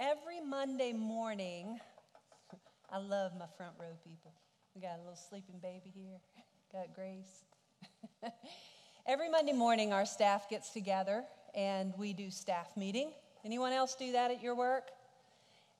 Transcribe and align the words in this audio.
every 0.00 0.40
Monday 0.40 0.94
morning, 0.94 1.78
I 2.90 2.96
love 2.96 3.32
my 3.38 3.44
front 3.58 3.74
row 3.78 3.94
people. 4.02 4.32
We 4.74 4.80
got 4.80 4.94
a 4.94 5.02
little 5.02 5.14
sleeping 5.14 5.56
baby 5.60 5.92
here, 5.94 6.18
got 6.72 6.94
Grace. 6.94 7.44
every 9.06 9.28
Monday 9.28 9.52
morning, 9.52 9.92
our 9.92 10.06
staff 10.06 10.48
gets 10.48 10.70
together 10.70 11.24
and 11.54 11.92
we 11.98 12.14
do 12.14 12.30
staff 12.30 12.74
meeting. 12.78 13.12
Anyone 13.44 13.72
else 13.72 13.94
do 13.94 14.12
that 14.12 14.30
at 14.30 14.42
your 14.42 14.54
work? 14.54 14.88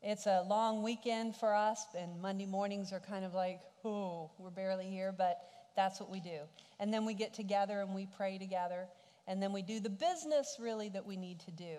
It's 0.03 0.27
a 0.27 0.45
long 0.49 0.83
weekend 0.83 1.37
for 1.37 1.55
us, 1.55 1.85
and 1.97 2.21
Monday 2.23 2.47
mornings 2.47 2.91
are 2.91 3.01
kind 3.01 3.23
of 3.25 3.35
like, 3.35 3.61
oh, 3.85 4.31
we're 4.39 4.51
barely 4.51 4.87
here, 4.87 5.15
but 5.17 5.39
that's 5.77 6.01
what 6.01 6.11
we 6.11 6.21
do. 6.21 6.41
And 6.79 6.93
then 6.93 7.05
we 7.05 7.13
get 7.13 7.35
together 7.35 7.81
and 7.81 7.95
we 7.95 8.07
pray 8.17 8.39
together, 8.39 8.87
and 9.27 9.43
then 9.43 9.53
we 9.53 9.61
do 9.61 9.79
the 9.79 9.91
business 9.91 10.57
really 10.59 10.89
that 10.91 11.05
we 11.05 11.17
need 11.17 11.41
to 11.41 11.51
do. 11.51 11.77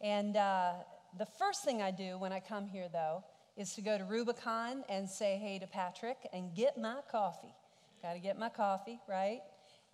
And 0.00 0.36
uh, 0.36 0.74
the 1.16 1.26
first 1.26 1.64
thing 1.64 1.80
I 1.80 1.90
do 1.90 2.18
when 2.18 2.32
I 2.32 2.40
come 2.40 2.66
here, 2.66 2.88
though, 2.92 3.24
is 3.56 3.74
to 3.74 3.80
go 3.80 3.96
to 3.96 4.04
Rubicon 4.04 4.84
and 4.88 5.08
say 5.08 5.36
hey 5.36 5.58
to 5.58 5.66
Patrick 5.66 6.18
and 6.32 6.54
get 6.54 6.78
my 6.78 6.96
coffee. 7.10 7.54
Got 8.02 8.14
to 8.14 8.18
get 8.20 8.38
my 8.38 8.48
coffee, 8.48 9.00
right? 9.08 9.40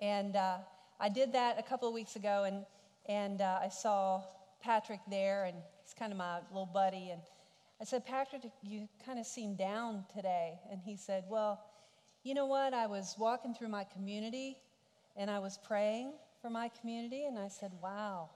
And 0.01 0.37
uh, 0.37 0.59
I 1.01 1.09
did 1.09 1.33
that 1.33 1.59
a 1.59 1.63
couple 1.63 1.89
of 1.89 1.95
weeks 1.95 2.17
ago, 2.17 2.45
and, 2.45 2.65
and 3.07 3.41
uh, 3.41 3.61
I 3.63 3.69
saw 3.69 4.23
Patrick 4.63 5.01
there, 5.09 5.45
and 5.45 5.57
he's 5.83 5.95
kind 5.95 6.13
of 6.13 6.19
my 6.19 6.39
little 6.51 6.67
buddy. 6.67 7.11
And 7.11 7.23
I 7.81 7.85
said, 7.85 8.05
Patrick, 8.05 8.43
you 8.63 8.89
kind 9.05 9.19
of 9.19 9.27
seem 9.27 9.57
down 9.57 10.05
today. 10.15 10.59
And 10.71 10.81
he 10.83 10.97
said, 10.97 11.25
Well, 11.29 11.63
you 12.23 12.35
know 12.35 12.47
what? 12.47 12.75
I 12.75 12.87
was 12.87 13.15
walking 13.19 13.55
through 13.55 13.69
my 13.69 13.85
community 13.85 14.57
and 15.17 15.31
I 15.31 15.39
was 15.39 15.59
praying 15.59 16.13
for 16.41 16.51
my 16.51 16.69
community, 16.81 17.25
and 17.25 17.39
I 17.39 17.49
said, 17.49 17.73
Wow, 17.83 18.31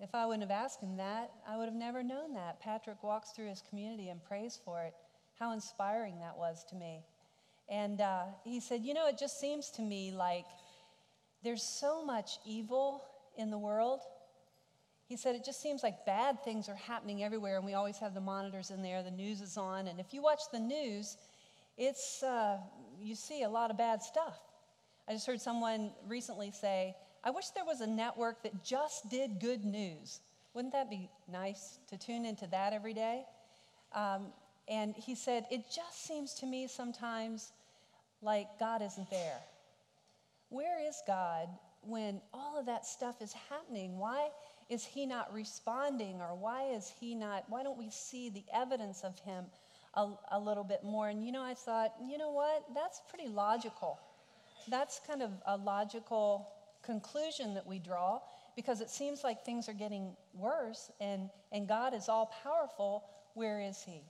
if 0.00 0.14
I 0.14 0.24
wouldn't 0.24 0.42
have 0.42 0.50
asked 0.50 0.82
him 0.82 0.96
that, 0.96 1.30
I 1.46 1.56
would 1.56 1.66
have 1.66 1.74
never 1.74 2.02
known 2.02 2.34
that. 2.34 2.60
Patrick 2.60 3.02
walks 3.02 3.30
through 3.30 3.48
his 3.48 3.62
community 3.68 4.08
and 4.08 4.24
prays 4.24 4.58
for 4.64 4.82
it. 4.82 4.94
How 5.38 5.52
inspiring 5.52 6.18
that 6.20 6.36
was 6.36 6.64
to 6.70 6.76
me. 6.76 7.04
And 7.68 8.00
uh, 8.00 8.24
he 8.44 8.60
said, 8.60 8.82
You 8.82 8.94
know, 8.94 9.06
it 9.08 9.18
just 9.18 9.38
seems 9.38 9.70
to 9.72 9.82
me 9.82 10.12
like 10.12 10.46
there's 11.44 11.62
so 11.62 12.04
much 12.04 12.38
evil 12.46 13.02
in 13.36 13.50
the 13.50 13.58
world. 13.58 14.00
He 15.06 15.16
said, 15.16 15.34
It 15.34 15.44
just 15.44 15.62
seems 15.62 15.82
like 15.82 16.06
bad 16.06 16.42
things 16.44 16.68
are 16.68 16.74
happening 16.74 17.22
everywhere, 17.22 17.56
and 17.56 17.66
we 17.66 17.74
always 17.74 17.98
have 17.98 18.14
the 18.14 18.20
monitors 18.20 18.70
in 18.70 18.82
there, 18.82 19.02
the 19.02 19.10
news 19.10 19.40
is 19.40 19.56
on. 19.56 19.86
And 19.86 20.00
if 20.00 20.12
you 20.14 20.22
watch 20.22 20.40
the 20.52 20.60
news, 20.60 21.16
it's, 21.76 22.22
uh, 22.22 22.58
you 22.98 23.14
see 23.14 23.42
a 23.42 23.48
lot 23.48 23.70
of 23.70 23.78
bad 23.78 24.02
stuff. 24.02 24.38
I 25.08 25.12
just 25.12 25.26
heard 25.26 25.40
someone 25.40 25.92
recently 26.06 26.50
say, 26.50 26.94
I 27.22 27.30
wish 27.30 27.50
there 27.50 27.64
was 27.64 27.80
a 27.80 27.86
network 27.86 28.42
that 28.42 28.64
just 28.64 29.10
did 29.10 29.40
good 29.40 29.64
news. 29.64 30.20
Wouldn't 30.54 30.72
that 30.72 30.88
be 30.88 31.08
nice 31.30 31.78
to 31.88 31.98
tune 31.98 32.24
into 32.24 32.46
that 32.48 32.72
every 32.72 32.94
day? 32.94 33.24
Um, 33.94 34.26
and 34.68 34.94
he 34.96 35.14
said, 35.14 35.46
It 35.50 35.64
just 35.74 36.06
seems 36.06 36.34
to 36.34 36.46
me 36.46 36.66
sometimes 36.66 37.52
like 38.22 38.46
God 38.58 38.82
isn't 38.82 39.10
there. 39.10 39.38
Where 40.48 40.80
is 40.86 41.00
God 41.06 41.48
when 41.82 42.20
all 42.32 42.58
of 42.58 42.66
that 42.66 42.86
stuff 42.86 43.20
is 43.20 43.34
happening? 43.50 43.98
Why 43.98 44.28
is 44.68 44.84
he 44.84 45.06
not 45.06 45.32
responding? 45.32 46.20
Or 46.20 46.34
why 46.34 46.70
is 46.70 46.92
he 47.00 47.14
not, 47.14 47.44
why 47.48 47.62
don't 47.62 47.78
we 47.78 47.90
see 47.90 48.30
the 48.30 48.44
evidence 48.52 49.02
of 49.02 49.18
him 49.20 49.44
a, 49.94 50.08
a 50.32 50.38
little 50.38 50.64
bit 50.64 50.84
more? 50.84 51.08
And 51.08 51.24
you 51.24 51.32
know, 51.32 51.42
I 51.42 51.54
thought, 51.54 51.92
you 52.04 52.18
know 52.18 52.30
what? 52.30 52.64
That's 52.74 53.00
pretty 53.08 53.28
logical. 53.28 53.98
That's 54.68 55.00
kind 55.06 55.22
of 55.22 55.30
a 55.46 55.56
logical 55.56 56.48
conclusion 56.90 57.54
that 57.54 57.66
we 57.66 57.78
draw 57.78 58.20
because 58.56 58.80
it 58.80 58.90
seems 58.90 59.22
like 59.22 59.44
things 59.44 59.68
are 59.68 59.78
getting 59.84 60.16
worse 60.34 60.90
and, 61.00 61.30
and 61.52 61.68
God 61.68 61.94
is 61.94 62.08
all 62.08 62.32
powerful. 62.42 63.04
Where 63.34 63.60
is 63.60 63.80
He? 63.82 64.02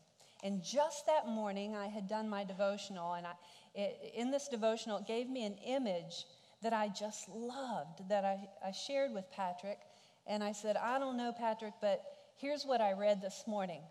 And 0.42 0.64
just 0.64 1.04
that 1.06 1.28
morning, 1.28 1.76
I 1.76 1.88
had 1.88 2.08
done 2.08 2.26
my 2.28 2.44
devotional, 2.44 3.12
and 3.12 3.26
I, 3.26 3.32
it, 3.74 4.14
in 4.16 4.30
this 4.30 4.48
devotional, 4.48 4.96
it 4.98 5.06
gave 5.06 5.28
me 5.28 5.44
an 5.44 5.56
image 5.66 6.24
that 6.62 6.72
I 6.72 6.88
just 6.88 7.28
loved 7.28 8.08
that 8.08 8.24
I, 8.24 8.48
I 8.66 8.72
shared 8.72 9.12
with 9.12 9.30
Patrick. 9.30 9.80
And 10.26 10.42
I 10.42 10.52
said, 10.52 10.76
I 10.76 10.98
don't 10.98 11.18
know, 11.18 11.32
Patrick, 11.36 11.74
but 11.82 12.02
here's 12.36 12.64
what 12.64 12.80
I 12.80 12.92
read 12.92 13.20
this 13.20 13.44
morning. 13.46 13.82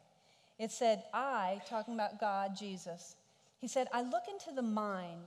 It 0.58 0.72
said, 0.72 1.04
I, 1.14 1.62
talking 1.70 1.94
about 1.94 2.20
God, 2.20 2.58
Jesus, 2.58 3.16
he 3.60 3.68
said, 3.68 3.88
I 3.94 4.02
look 4.02 4.24
into 4.30 4.52
the 4.56 4.62
mind, 4.62 5.22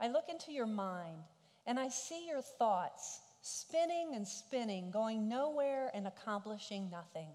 I 0.00 0.08
look 0.08 0.28
into 0.28 0.52
your 0.52 0.66
mind, 0.66 1.18
and 1.66 1.78
I 1.78 1.88
see 1.88 2.26
your 2.26 2.42
thoughts 2.42 3.20
spinning 3.40 4.12
and 4.14 4.26
spinning, 4.26 4.90
going 4.90 5.28
nowhere 5.28 5.90
and 5.94 6.06
accomplishing 6.06 6.88
nothing. 6.90 7.28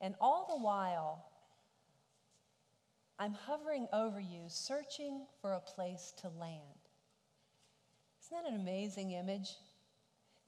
And 0.00 0.14
all 0.20 0.46
the 0.48 0.64
while, 0.64 1.26
I'm 3.18 3.34
hovering 3.34 3.86
over 3.92 4.18
you, 4.18 4.44
searching 4.48 5.26
for 5.42 5.52
a 5.52 5.60
place 5.60 6.14
to 6.22 6.28
land. 6.28 6.62
Isn't 8.22 8.42
that 8.42 8.50
an 8.50 8.58
amazing 8.58 9.12
image? 9.12 9.50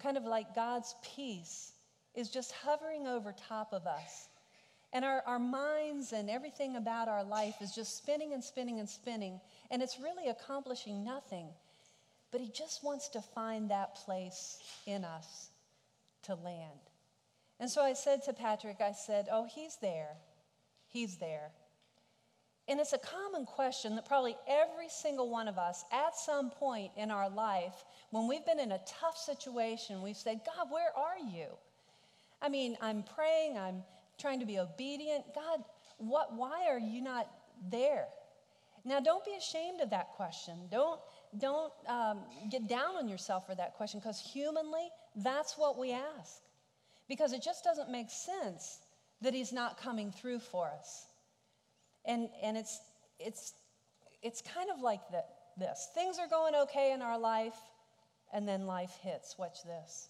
Kind 0.00 0.16
of 0.16 0.24
like 0.24 0.54
God's 0.54 0.94
peace 1.14 1.72
is 2.14 2.30
just 2.30 2.52
hovering 2.52 3.06
over 3.06 3.34
top 3.48 3.74
of 3.74 3.86
us. 3.86 4.28
And 4.94 5.04
our, 5.04 5.22
our 5.26 5.38
minds 5.38 6.12
and 6.12 6.30
everything 6.30 6.76
about 6.76 7.08
our 7.08 7.24
life 7.24 7.56
is 7.60 7.74
just 7.74 7.96
spinning 7.96 8.32
and 8.32 8.42
spinning 8.42 8.78
and 8.78 8.88
spinning, 8.88 9.40
and 9.70 9.82
it's 9.82 9.98
really 9.98 10.28
accomplishing 10.28 11.04
nothing. 11.04 11.48
But 12.32 12.40
He 12.40 12.48
just 12.48 12.82
wants 12.82 13.08
to 13.10 13.20
find 13.20 13.70
that 13.70 13.94
place 13.94 14.58
in 14.86 15.04
us 15.04 15.50
to 16.24 16.34
land. 16.34 16.80
And 17.60 17.70
so 17.70 17.82
I 17.82 17.92
said 17.92 18.24
to 18.24 18.32
Patrick, 18.32 18.80
I 18.80 18.92
said, 18.92 19.28
Oh, 19.30 19.46
He's 19.54 19.76
there. 19.76 20.16
He's 20.88 21.18
there. 21.18 21.52
And 22.68 22.78
it's 22.80 22.92
a 22.92 22.98
common 22.98 23.44
question 23.44 23.96
that 23.96 24.06
probably 24.06 24.36
every 24.48 24.88
single 24.88 25.28
one 25.28 25.48
of 25.48 25.58
us, 25.58 25.84
at 25.92 26.16
some 26.16 26.50
point 26.50 26.92
in 26.96 27.10
our 27.10 27.28
life, 27.28 27.84
when 28.10 28.28
we've 28.28 28.46
been 28.46 28.60
in 28.60 28.72
a 28.72 28.80
tough 28.86 29.16
situation, 29.16 30.00
we've 30.00 30.16
said, 30.16 30.40
God, 30.46 30.68
where 30.70 30.96
are 30.96 31.18
you? 31.18 31.46
I 32.40 32.48
mean, 32.48 32.76
I'm 32.80 33.02
praying, 33.02 33.58
I'm 33.58 33.82
trying 34.18 34.40
to 34.40 34.46
be 34.46 34.58
obedient. 34.58 35.24
God, 35.34 35.64
what, 35.98 36.34
why 36.34 36.66
are 36.68 36.78
you 36.78 37.02
not 37.02 37.28
there? 37.68 38.06
Now, 38.84 39.00
don't 39.00 39.24
be 39.24 39.34
ashamed 39.36 39.80
of 39.80 39.90
that 39.90 40.10
question. 40.10 40.54
Don't, 40.70 41.00
don't 41.38 41.72
um, 41.88 42.20
get 42.50 42.68
down 42.68 42.96
on 42.96 43.08
yourself 43.08 43.46
for 43.46 43.54
that 43.54 43.74
question 43.74 44.00
because 44.00 44.20
humanly, 44.20 44.88
that's 45.16 45.56
what 45.56 45.78
we 45.78 45.92
ask. 45.92 46.40
Because 47.08 47.32
it 47.32 47.42
just 47.42 47.64
doesn't 47.64 47.90
make 47.90 48.10
sense 48.10 48.78
that 49.22 49.34
He's 49.34 49.52
not 49.52 49.80
coming 49.80 50.12
through 50.12 50.40
for 50.40 50.68
us. 50.68 51.06
And, 52.04 52.28
and 52.42 52.56
it's, 52.56 52.80
it's, 53.18 53.52
it's 54.22 54.42
kind 54.42 54.70
of 54.74 54.80
like 54.80 55.00
the, 55.10 55.22
this 55.56 55.88
things 55.94 56.18
are 56.18 56.28
going 56.28 56.54
okay 56.54 56.92
in 56.92 57.02
our 57.02 57.18
life, 57.18 57.56
and 58.32 58.48
then 58.48 58.66
life 58.66 58.98
hits. 59.02 59.36
Watch 59.38 59.62
this. 59.64 60.08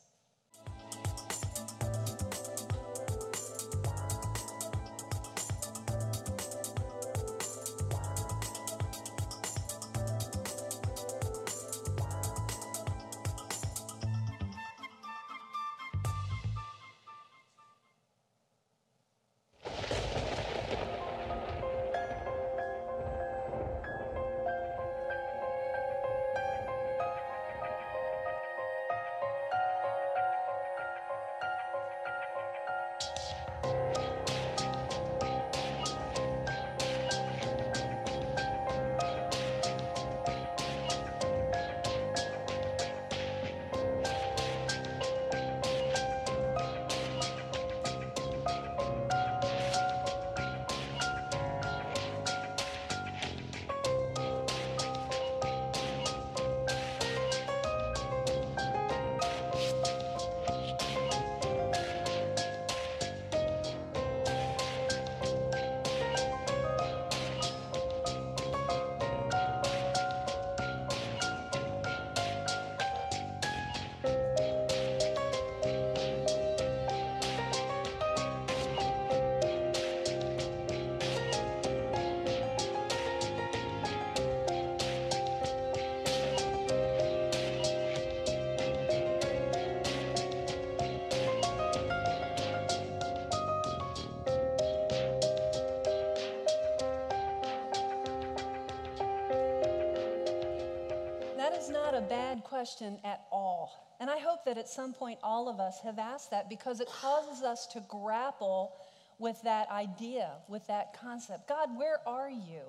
Bad 102.13 102.45
question 102.45 102.99
at 103.05 103.25
all. 103.31 103.97
And 104.01 104.11
I 104.11 104.19
hope 104.19 104.45
that 104.47 104.59
at 104.59 104.69
some 104.69 104.93
point 104.93 105.19
all 105.23 105.49
of 105.49 105.61
us 105.61 105.81
have 105.85 105.99
asked 105.99 106.31
that 106.31 106.49
because 106.49 106.81
it 106.81 106.89
causes 106.89 107.43
us 107.43 107.67
to 107.69 107.83
grapple 107.89 108.75
with 109.19 109.41
that 109.45 109.71
idea, 109.71 110.33
with 110.49 110.67
that 110.67 110.99
concept. 111.01 111.49
God, 111.49 111.77
where 111.77 112.07
are 112.07 112.31
you? 112.31 112.63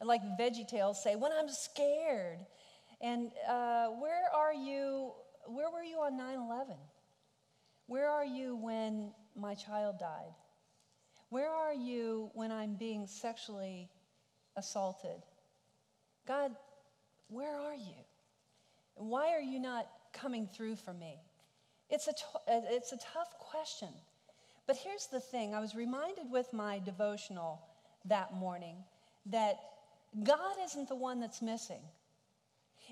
And 0.00 0.08
like 0.08 0.22
Veggie 0.38 0.66
Tales 0.66 1.02
say, 1.02 1.16
when 1.16 1.32
I'm 1.32 1.48
scared. 1.48 2.38
And 3.00 3.30
uh, 3.48 3.88
where 3.88 4.30
are 4.34 4.54
you? 4.54 5.12
Where 5.46 5.70
were 5.70 5.82
you 5.82 5.98
on 5.98 6.16
9 6.16 6.38
11? 6.38 6.76
Where 7.86 8.08
are 8.08 8.24
you 8.24 8.56
when 8.56 9.12
my 9.36 9.54
child 9.54 9.98
died? 9.98 10.34
Where 11.28 11.50
are 11.50 11.74
you 11.74 12.30
when 12.34 12.50
I'm 12.50 12.76
being 12.76 13.06
sexually 13.06 13.90
assaulted? 14.56 15.22
God, 16.26 16.52
where 17.28 17.54
are 17.54 17.74
you? 17.74 18.05
Why 18.96 19.32
are 19.32 19.40
you 19.40 19.60
not 19.60 19.86
coming 20.12 20.48
through 20.52 20.76
for 20.76 20.92
me? 20.92 21.20
It's 21.88 22.08
a, 22.08 22.12
t- 22.12 22.22
it's 22.48 22.92
a 22.92 22.96
tough 22.96 23.38
question. 23.38 23.88
But 24.66 24.76
here's 24.76 25.06
the 25.06 25.20
thing 25.20 25.54
I 25.54 25.60
was 25.60 25.74
reminded 25.74 26.30
with 26.30 26.52
my 26.52 26.80
devotional 26.80 27.60
that 28.06 28.34
morning 28.34 28.76
that 29.26 29.58
God 30.24 30.56
isn't 30.64 30.88
the 30.88 30.96
one 30.96 31.20
that's 31.20 31.42
missing. 31.42 31.82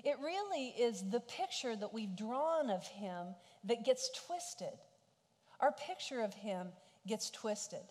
It 0.03 0.17
really 0.21 0.67
is 0.67 1.03
the 1.09 1.19
picture 1.19 1.75
that 1.75 1.93
we've 1.93 2.15
drawn 2.15 2.69
of 2.69 2.85
Him 2.87 3.27
that 3.65 3.83
gets 3.83 4.09
twisted. 4.27 4.77
Our 5.59 5.71
picture 5.71 6.21
of 6.21 6.33
Him 6.33 6.67
gets 7.07 7.29
twisted 7.31 7.83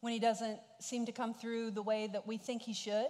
when 0.00 0.12
He 0.12 0.18
doesn't 0.18 0.58
seem 0.80 1.06
to 1.06 1.12
come 1.12 1.34
through 1.34 1.72
the 1.72 1.82
way 1.82 2.08
that 2.12 2.26
we 2.26 2.38
think 2.38 2.62
He 2.62 2.72
should 2.72 3.08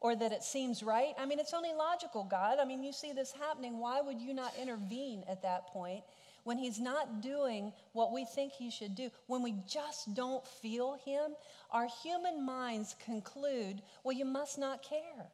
or 0.00 0.16
that 0.16 0.32
it 0.32 0.42
seems 0.42 0.82
right. 0.82 1.12
I 1.18 1.26
mean, 1.26 1.38
it's 1.38 1.54
only 1.54 1.72
logical, 1.72 2.24
God. 2.24 2.58
I 2.60 2.64
mean, 2.64 2.82
you 2.82 2.92
see 2.92 3.12
this 3.12 3.32
happening. 3.32 3.78
Why 3.78 4.00
would 4.00 4.20
you 4.20 4.32
not 4.32 4.54
intervene 4.60 5.24
at 5.28 5.42
that 5.42 5.66
point 5.68 6.02
when 6.44 6.56
He's 6.56 6.80
not 6.80 7.20
doing 7.20 7.72
what 7.92 8.12
we 8.12 8.24
think 8.24 8.52
He 8.52 8.70
should 8.70 8.94
do? 8.94 9.10
When 9.26 9.42
we 9.42 9.54
just 9.68 10.14
don't 10.14 10.46
feel 10.46 10.98
Him, 11.04 11.32
our 11.70 11.86
human 12.02 12.44
minds 12.44 12.96
conclude, 13.04 13.82
well, 14.02 14.16
you 14.16 14.24
must 14.24 14.58
not 14.58 14.82
care. 14.82 15.30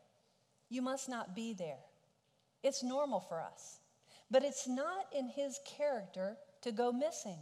You 0.68 0.82
must 0.82 1.08
not 1.08 1.36
be 1.36 1.52
there. 1.52 1.78
It's 2.64 2.82
normal 2.82 3.20
for 3.20 3.40
us. 3.40 3.78
But 4.32 4.42
it's 4.42 4.66
not 4.66 5.06
in 5.16 5.28
His 5.28 5.60
character 5.64 6.36
to 6.62 6.72
go 6.72 6.90
missing. 6.90 7.38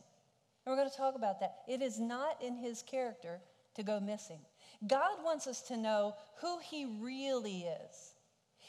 And 0.66 0.72
we're 0.72 0.76
going 0.76 0.90
to 0.90 0.96
talk 0.96 1.14
about 1.14 1.40
that. 1.40 1.56
It 1.66 1.80
is 1.80 1.98
not 1.98 2.42
in 2.42 2.56
His 2.56 2.82
character 2.82 3.40
to 3.76 3.82
go 3.82 3.98
missing. 3.98 4.40
God 4.86 5.22
wants 5.24 5.46
us 5.46 5.62
to 5.62 5.76
know 5.76 6.14
who 6.40 6.58
He 6.58 6.86
really 7.00 7.62
is. 7.62 8.14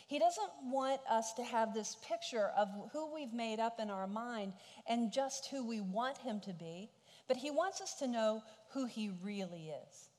He 0.07 0.19
doesn't 0.19 0.51
want 0.63 1.01
us 1.09 1.33
to 1.33 1.43
have 1.43 1.73
this 1.73 1.97
picture 2.07 2.51
of 2.55 2.69
who 2.93 3.13
we've 3.13 3.33
made 3.33 3.59
up 3.59 3.79
in 3.79 3.89
our 3.89 4.07
mind 4.07 4.53
and 4.87 5.11
just 5.11 5.47
who 5.47 5.65
we 5.65 5.81
want 5.81 6.17
Him 6.19 6.39
to 6.41 6.53
be, 6.53 6.91
but 7.27 7.37
He 7.37 7.49
wants 7.49 7.81
us 7.81 7.95
to 7.95 8.07
know 8.07 8.43
who 8.69 8.85
He 8.85 9.09
really 9.23 9.71
is. 9.89 10.09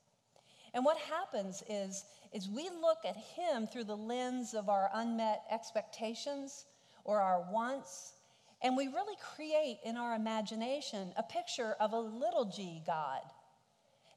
And 0.75 0.85
what 0.85 0.99
happens 0.99 1.63
is, 1.69 2.05
is 2.33 2.49
we 2.49 2.69
look 2.69 2.99
at 3.07 3.17
Him 3.17 3.67
through 3.67 3.85
the 3.85 3.97
lens 3.97 4.55
of 4.55 4.69
our 4.69 4.91
unmet 4.93 5.45
expectations 5.51 6.67
or 7.05 7.21
our 7.21 7.47
wants, 7.53 8.15
and 8.63 8.77
we 8.77 8.89
really 8.89 9.17
create 9.35 9.79
in 9.85 9.97
our 9.97 10.15
imagination 10.15 11.13
a 11.17 11.23
picture 11.23 11.77
of 11.79 11.93
a 11.93 11.99
little 11.99 12.45
g 12.45 12.83
God 12.85 13.21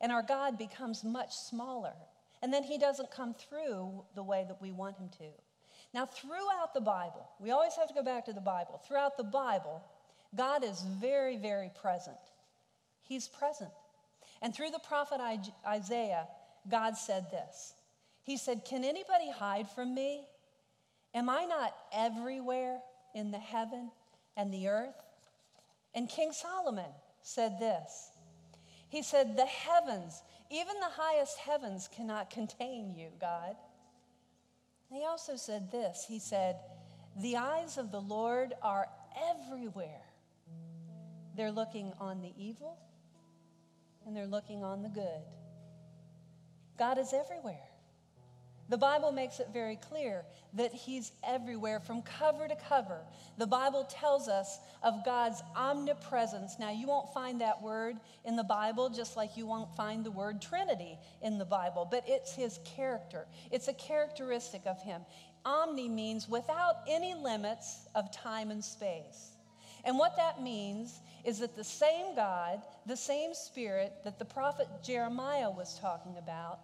and 0.01 0.11
our 0.11 0.23
God 0.23 0.57
becomes 0.57 1.03
much 1.03 1.35
smaller. 1.35 1.93
And 2.41 2.53
then 2.53 2.63
he 2.63 2.77
doesn't 2.77 3.11
come 3.11 3.33
through 3.33 4.03
the 4.15 4.23
way 4.23 4.45
that 4.47 4.61
we 4.61 4.71
want 4.71 4.97
him 4.97 5.09
to. 5.17 5.29
Now, 5.93 6.05
throughout 6.05 6.73
the 6.73 6.81
Bible, 6.81 7.27
we 7.39 7.51
always 7.51 7.75
have 7.75 7.87
to 7.87 7.93
go 7.93 8.03
back 8.03 8.25
to 8.25 8.33
the 8.33 8.41
Bible. 8.41 8.81
Throughout 8.87 9.17
the 9.17 9.23
Bible, 9.23 9.83
God 10.35 10.63
is 10.63 10.81
very, 10.81 11.37
very 11.37 11.71
present. 11.81 12.17
He's 13.01 13.27
present. 13.27 13.71
And 14.41 14.55
through 14.55 14.69
the 14.69 14.79
prophet 14.79 15.19
Isaiah, 15.67 16.27
God 16.69 16.95
said 16.95 17.31
this 17.31 17.73
He 18.23 18.37
said, 18.37 18.65
Can 18.65 18.83
anybody 18.83 19.31
hide 19.31 19.69
from 19.69 19.93
me? 19.93 20.25
Am 21.13 21.29
I 21.29 21.45
not 21.45 21.75
everywhere 21.91 22.79
in 23.15 23.31
the 23.31 23.39
heaven 23.39 23.91
and 24.37 24.53
the 24.53 24.67
earth? 24.67 24.95
And 25.95 26.07
King 26.07 26.31
Solomon 26.31 26.91
said 27.23 27.59
this 27.59 28.11
he 28.89 29.03
said, 29.03 29.37
The 29.37 29.45
heavens, 29.45 30.21
even 30.49 30.75
the 30.79 30.89
highest 30.89 31.37
heavens, 31.37 31.87
cannot 31.95 32.29
contain 32.29 32.93
you, 32.95 33.09
God. 33.21 33.55
he 34.91 35.05
also 35.05 35.35
said 35.35 35.71
this 35.71 36.05
He 36.07 36.19
said, 36.19 36.57
The 37.21 37.37
eyes 37.37 37.77
of 37.77 37.91
the 37.91 38.01
Lord 38.01 38.53
are 38.61 38.87
everywhere. 39.31 40.01
They're 41.35 41.51
looking 41.51 41.93
on 41.99 42.21
the 42.21 42.33
evil 42.37 42.77
and 44.05 44.15
they're 44.15 44.27
looking 44.27 44.63
on 44.63 44.81
the 44.81 44.89
good. 44.89 45.21
God 46.77 46.97
is 46.97 47.13
everywhere. 47.13 47.68
The 48.69 48.77
Bible 48.77 49.11
makes 49.11 49.39
it 49.39 49.49
very 49.51 49.77
clear 49.77 50.23
that 50.53 50.71
He's 50.71 51.11
everywhere 51.27 51.79
from 51.79 52.03
cover 52.03 52.47
to 52.47 52.55
cover. 52.55 52.99
The 53.39 53.47
Bible 53.47 53.83
tells 53.89 54.27
us 54.27 54.59
of 54.83 55.03
God's 55.03 55.41
omnipresence. 55.55 56.57
Now, 56.59 56.69
you 56.69 56.85
won't 56.85 57.11
find 57.11 57.41
that 57.41 57.63
word 57.63 57.97
in 58.25 58.35
the 58.35 58.43
Bible 58.43 58.89
just 58.89 59.17
like 59.17 59.35
you 59.35 59.47
won't 59.47 59.75
find 59.75 60.05
the 60.05 60.11
word 60.11 60.39
Trinity 60.39 60.99
in 61.23 61.39
the 61.39 61.45
Bible, 61.45 61.87
but 61.89 62.03
it's 62.07 62.33
His 62.35 62.59
character. 62.63 63.25
It's 63.51 63.67
a 63.67 63.73
characteristic 63.73 64.61
of 64.67 64.79
Him. 64.81 65.01
Omni 65.45 65.89
means 65.89 66.29
without 66.29 66.75
any 66.87 67.15
limits 67.15 67.87
of 67.95 68.11
time 68.11 68.51
and 68.51 68.63
space. 68.63 69.31
And 69.83 69.97
what 69.97 70.15
that 70.17 70.43
means 70.43 70.99
is 71.25 71.39
that 71.39 71.55
the 71.55 71.63
same 71.63 72.15
God, 72.15 72.61
the 72.85 72.97
same 72.97 73.33
Spirit 73.33 73.93
that 74.03 74.19
the 74.19 74.25
prophet 74.25 74.67
Jeremiah 74.83 75.49
was 75.49 75.79
talking 75.79 76.17
about, 76.17 76.59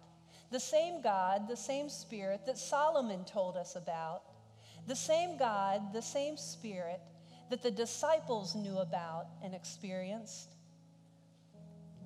the 0.56 0.60
same 0.60 1.02
God, 1.02 1.48
the 1.48 1.54
same 1.54 1.90
Spirit 1.90 2.46
that 2.46 2.56
Solomon 2.56 3.26
told 3.26 3.58
us 3.58 3.76
about, 3.76 4.22
the 4.86 4.96
same 4.96 5.36
God, 5.36 5.92
the 5.92 6.00
same 6.00 6.38
Spirit 6.38 6.98
that 7.50 7.62
the 7.62 7.70
disciples 7.70 8.54
knew 8.54 8.78
about 8.78 9.26
and 9.44 9.54
experienced, 9.54 10.54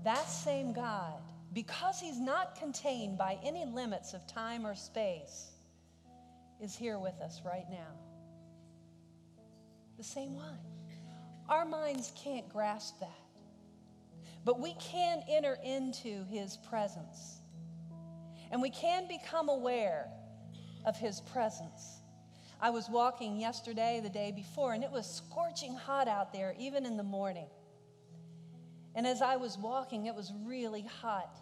that 0.03 0.29
same 0.29 0.73
God, 0.73 1.23
because 1.53 2.01
he's 2.01 2.19
not 2.19 2.59
contained 2.59 3.17
by 3.17 3.39
any 3.45 3.65
limits 3.67 4.15
of 4.15 4.27
time 4.27 4.67
or 4.67 4.75
space, 4.75 5.53
is 6.61 6.75
here 6.75 6.99
with 6.99 7.21
us 7.21 7.43
right 7.47 7.71
now. 7.71 7.95
The 9.97 10.03
same 10.03 10.35
one. 10.35 10.59
Our 11.49 11.65
minds 11.65 12.13
can't 12.17 12.49
grasp 12.49 12.99
that. 12.99 13.23
But 14.45 14.59
we 14.59 14.75
can 14.81 15.23
enter 15.29 15.57
into 15.63 16.25
his 16.25 16.57
presence 16.57 17.40
and 18.51 18.61
we 18.61 18.71
can 18.71 19.07
become 19.09 19.49
aware 19.49 20.09
of 20.85 20.97
his 20.97 21.21
presence. 21.21 22.01
I 22.61 22.71
was 22.71 22.89
walking 22.91 23.39
yesterday, 23.39 24.01
the 24.03 24.11
day 24.11 24.33
before, 24.33 24.75
and 24.75 24.85
it 24.85 24.91
was 24.91 25.07
scorching 25.07 25.75
hot 25.75 26.09
out 26.09 26.33
there, 26.33 26.55
even 26.59 26.85
in 26.85 26.97
the 26.97 27.03
morning. 27.03 27.49
And 28.95 29.07
as 29.07 29.23
I 29.23 29.37
was 29.37 29.57
walking, 29.57 30.07
it 30.07 30.15
was 30.15 30.33
really 30.45 30.85
hot. 31.01 31.39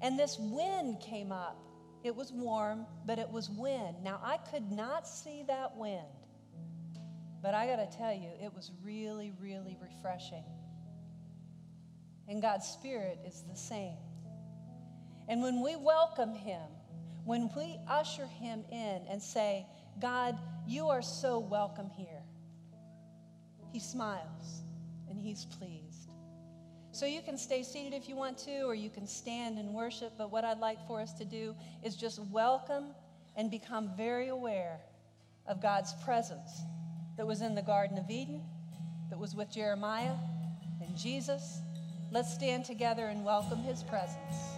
And 0.00 0.18
this 0.18 0.36
wind 0.38 1.00
came 1.00 1.32
up. 1.32 1.58
It 2.04 2.14
was 2.14 2.32
warm, 2.32 2.86
but 3.06 3.18
it 3.18 3.28
was 3.28 3.48
wind. 3.48 3.96
Now, 4.02 4.20
I 4.22 4.36
could 4.36 4.70
not 4.70 5.06
see 5.06 5.44
that 5.46 5.76
wind, 5.76 6.06
but 7.42 7.54
I 7.54 7.66
got 7.66 7.76
to 7.76 7.96
tell 7.96 8.12
you, 8.12 8.28
it 8.42 8.52
was 8.54 8.72
really, 8.84 9.32
really 9.40 9.76
refreshing. 9.80 10.44
And 12.28 12.42
God's 12.42 12.66
Spirit 12.66 13.18
is 13.26 13.44
the 13.48 13.56
same. 13.56 13.96
And 15.28 15.42
when 15.42 15.62
we 15.62 15.76
welcome 15.76 16.34
him, 16.34 16.62
when 17.24 17.50
we 17.56 17.78
usher 17.88 18.26
him 18.26 18.64
in 18.70 19.02
and 19.08 19.22
say, 19.22 19.66
God, 20.00 20.36
you 20.66 20.88
are 20.88 21.02
so 21.02 21.38
welcome 21.38 21.90
here, 21.96 22.22
he 23.72 23.78
smiles 23.78 24.62
and 25.08 25.18
he's 25.18 25.44
pleased. 25.44 26.10
So 26.94 27.06
you 27.06 27.22
can 27.22 27.38
stay 27.38 27.62
seated 27.62 27.94
if 27.94 28.06
you 28.06 28.16
want 28.16 28.36
to, 28.38 28.62
or 28.64 28.74
you 28.74 28.90
can 28.90 29.06
stand 29.06 29.58
and 29.58 29.72
worship. 29.72 30.12
But 30.18 30.30
what 30.30 30.44
I'd 30.44 30.58
like 30.58 30.86
for 30.86 31.00
us 31.00 31.14
to 31.14 31.24
do 31.24 31.54
is 31.82 31.96
just 31.96 32.18
welcome 32.30 32.88
and 33.34 33.50
become 33.50 33.90
very 33.96 34.28
aware 34.28 34.78
of 35.46 35.62
God's 35.62 35.94
presence 36.04 36.60
that 37.16 37.26
was 37.26 37.40
in 37.40 37.54
the 37.54 37.62
Garden 37.62 37.96
of 37.96 38.10
Eden, 38.10 38.42
that 39.08 39.18
was 39.18 39.34
with 39.34 39.50
Jeremiah 39.50 40.16
and 40.82 40.96
Jesus. 40.96 41.60
Let's 42.10 42.32
stand 42.32 42.66
together 42.66 43.06
and 43.06 43.24
welcome 43.24 43.62
his 43.62 43.82
presence. 43.82 44.51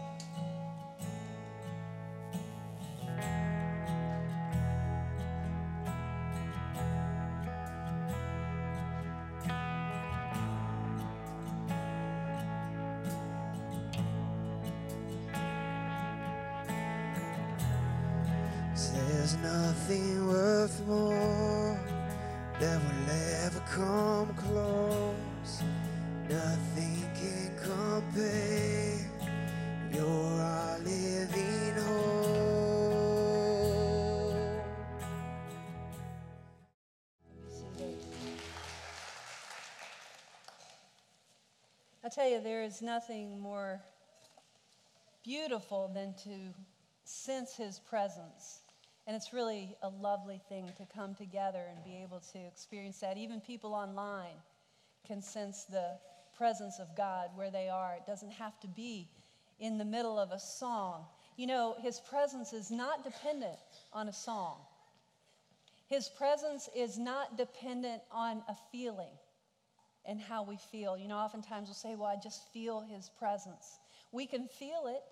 Come 24.25 24.35
close. 24.37 25.62
Nothing 26.28 27.02
can 27.14 27.50
compare. 27.62 28.99
You're 29.93 30.40
our 30.40 30.78
living 30.78 31.75
hope. 31.75 32.25
I 42.02 42.09
tell 42.09 42.28
you, 42.28 42.40
there 42.40 42.62
is 42.62 42.83
nothing 42.83 43.40
more 43.40 43.81
beautiful 45.23 45.90
than 45.93 46.14
to 46.25 46.54
sense 47.04 47.54
His 47.57 47.78
presence. 47.78 48.63
And 49.06 49.14
it's 49.14 49.32
really 49.32 49.76
a 49.82 49.88
lovely 49.88 50.40
thing 50.49 50.70
to 50.78 50.87
come 50.94 51.14
together 51.14 51.62
and 51.70 51.84
be 51.84 52.02
able 52.02 52.20
to 52.32 52.38
experience 52.38 53.00
that. 53.00 53.18
Even 53.18 53.40
people 53.40 53.75
online 53.75 54.37
can 55.06 55.20
sense 55.20 55.64
the 55.64 55.99
presence 56.37 56.78
of 56.78 56.96
God 56.96 57.28
where 57.34 57.50
they 57.50 57.68
are. 57.68 57.94
It 57.94 58.06
doesn't 58.06 58.32
have 58.32 58.58
to 58.61 58.66
be 58.66 59.08
in 59.61 59.76
the 59.78 59.84
middle 59.84 60.18
of 60.18 60.30
a 60.30 60.38
song. 60.38 61.04
You 61.37 61.46
know, 61.46 61.76
His 61.80 62.00
presence 62.00 62.52
is 62.52 62.70
not 62.70 63.04
dependent 63.04 63.58
on 63.92 64.08
a 64.08 64.12
song, 64.12 64.56
His 65.87 66.08
presence 66.08 66.68
is 66.75 66.99
not 66.99 67.37
dependent 67.37 68.02
on 68.11 68.42
a 68.49 68.56
feeling 68.73 69.12
and 70.06 70.20
how 70.20 70.42
we 70.42 70.56
feel. 70.56 70.96
You 70.96 71.08
know, 71.08 71.16
oftentimes 71.16 71.68
we'll 71.68 71.75
say, 71.75 71.94
Well, 71.94 72.08
I 72.08 72.16
just 72.16 72.50
feel 72.52 72.80
His 72.80 73.11
presence. 73.18 73.78
We 74.12 74.26
can 74.26 74.49
feel 74.49 74.87
it, 74.87 75.02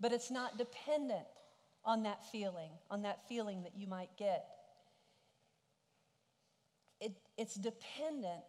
but 0.00 0.12
it's 0.12 0.30
not 0.30 0.58
dependent 0.58 1.26
on 1.88 2.02
that 2.02 2.30
feeling, 2.30 2.70
on 2.90 3.00
that 3.02 3.26
feeling 3.26 3.62
that 3.62 3.72
you 3.74 3.86
might 3.86 4.10
get. 4.18 4.44
It, 7.00 7.12
it's 7.38 7.54
dependent 7.54 8.44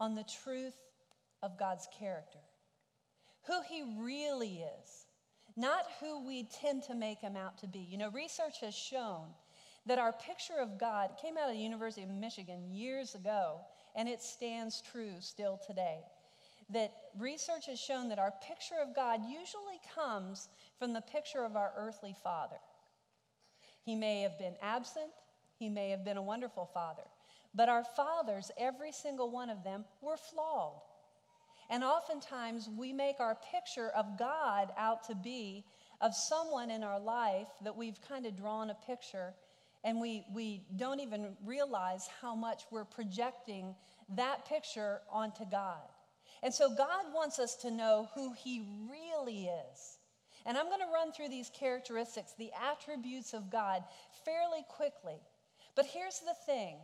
on 0.00 0.16
the 0.16 0.24
truth 0.42 0.74
of 1.44 1.56
God's 1.56 1.86
character, 1.96 2.40
who 3.46 3.62
He 3.68 3.84
really 4.00 4.64
is, 4.82 5.06
not 5.56 5.84
who 6.00 6.26
we 6.26 6.48
tend 6.60 6.82
to 6.84 6.94
make 6.96 7.20
Him 7.20 7.36
out 7.36 7.56
to 7.58 7.68
be. 7.68 7.78
You 7.78 7.98
know, 7.98 8.10
research 8.10 8.60
has 8.62 8.74
shown 8.74 9.28
that 9.86 10.00
our 10.00 10.12
picture 10.12 10.58
of 10.60 10.76
God 10.76 11.10
came 11.22 11.36
out 11.38 11.50
of 11.50 11.54
the 11.54 11.62
University 11.62 12.02
of 12.02 12.10
Michigan 12.10 12.64
years 12.68 13.14
ago, 13.14 13.60
and 13.94 14.08
it 14.08 14.20
stands 14.20 14.82
true 14.90 15.14
still 15.20 15.60
today. 15.64 16.00
That 16.70 16.92
research 17.16 17.66
has 17.66 17.78
shown 17.78 18.08
that 18.08 18.18
our 18.18 18.32
picture 18.44 18.80
of 18.82 18.96
God 18.96 19.20
usually 19.24 19.80
comes 19.94 20.48
from 20.80 20.92
the 20.92 21.00
picture 21.02 21.44
of 21.44 21.54
our 21.54 21.72
earthly 21.76 22.16
father. 22.24 22.56
He 23.84 23.94
may 23.94 24.22
have 24.22 24.38
been 24.38 24.54
absent, 24.62 25.10
he 25.58 25.68
may 25.68 25.90
have 25.90 26.04
been 26.04 26.16
a 26.16 26.22
wonderful 26.22 26.66
father, 26.72 27.02
but 27.54 27.68
our 27.68 27.84
fathers, 27.84 28.50
every 28.58 28.92
single 28.92 29.30
one 29.30 29.50
of 29.50 29.64
them, 29.64 29.84
were 30.00 30.16
flawed. 30.16 30.80
And 31.70 31.82
oftentimes 31.82 32.68
we 32.76 32.92
make 32.92 33.18
our 33.18 33.36
picture 33.50 33.88
of 33.90 34.18
God 34.18 34.70
out 34.76 35.04
to 35.08 35.14
be 35.14 35.64
of 36.00 36.14
someone 36.14 36.70
in 36.70 36.82
our 36.82 37.00
life 37.00 37.48
that 37.62 37.76
we've 37.76 38.00
kind 38.06 38.26
of 38.26 38.36
drawn 38.36 38.70
a 38.70 38.74
picture 38.74 39.34
and 39.84 40.00
we, 40.00 40.24
we 40.32 40.62
don't 40.76 41.00
even 41.00 41.36
realize 41.44 42.08
how 42.20 42.34
much 42.34 42.62
we're 42.70 42.84
projecting 42.84 43.74
that 44.10 44.46
picture 44.46 45.00
onto 45.10 45.44
God. 45.50 45.88
And 46.42 46.52
so 46.52 46.74
God 46.74 47.06
wants 47.12 47.38
us 47.38 47.56
to 47.56 47.70
know 47.70 48.08
who 48.14 48.32
He 48.32 48.64
really 48.90 49.46
is. 49.46 49.98
And 50.46 50.56
I'm 50.56 50.66
going 50.66 50.80
to 50.80 50.92
run 50.92 51.12
through 51.12 51.28
these 51.28 51.50
characteristics, 51.50 52.34
the 52.38 52.50
attributes 52.70 53.34
of 53.34 53.50
God, 53.50 53.84
fairly 54.24 54.64
quickly. 54.68 55.20
But 55.74 55.86
here's 55.86 56.20
the 56.20 56.34
thing 56.46 56.76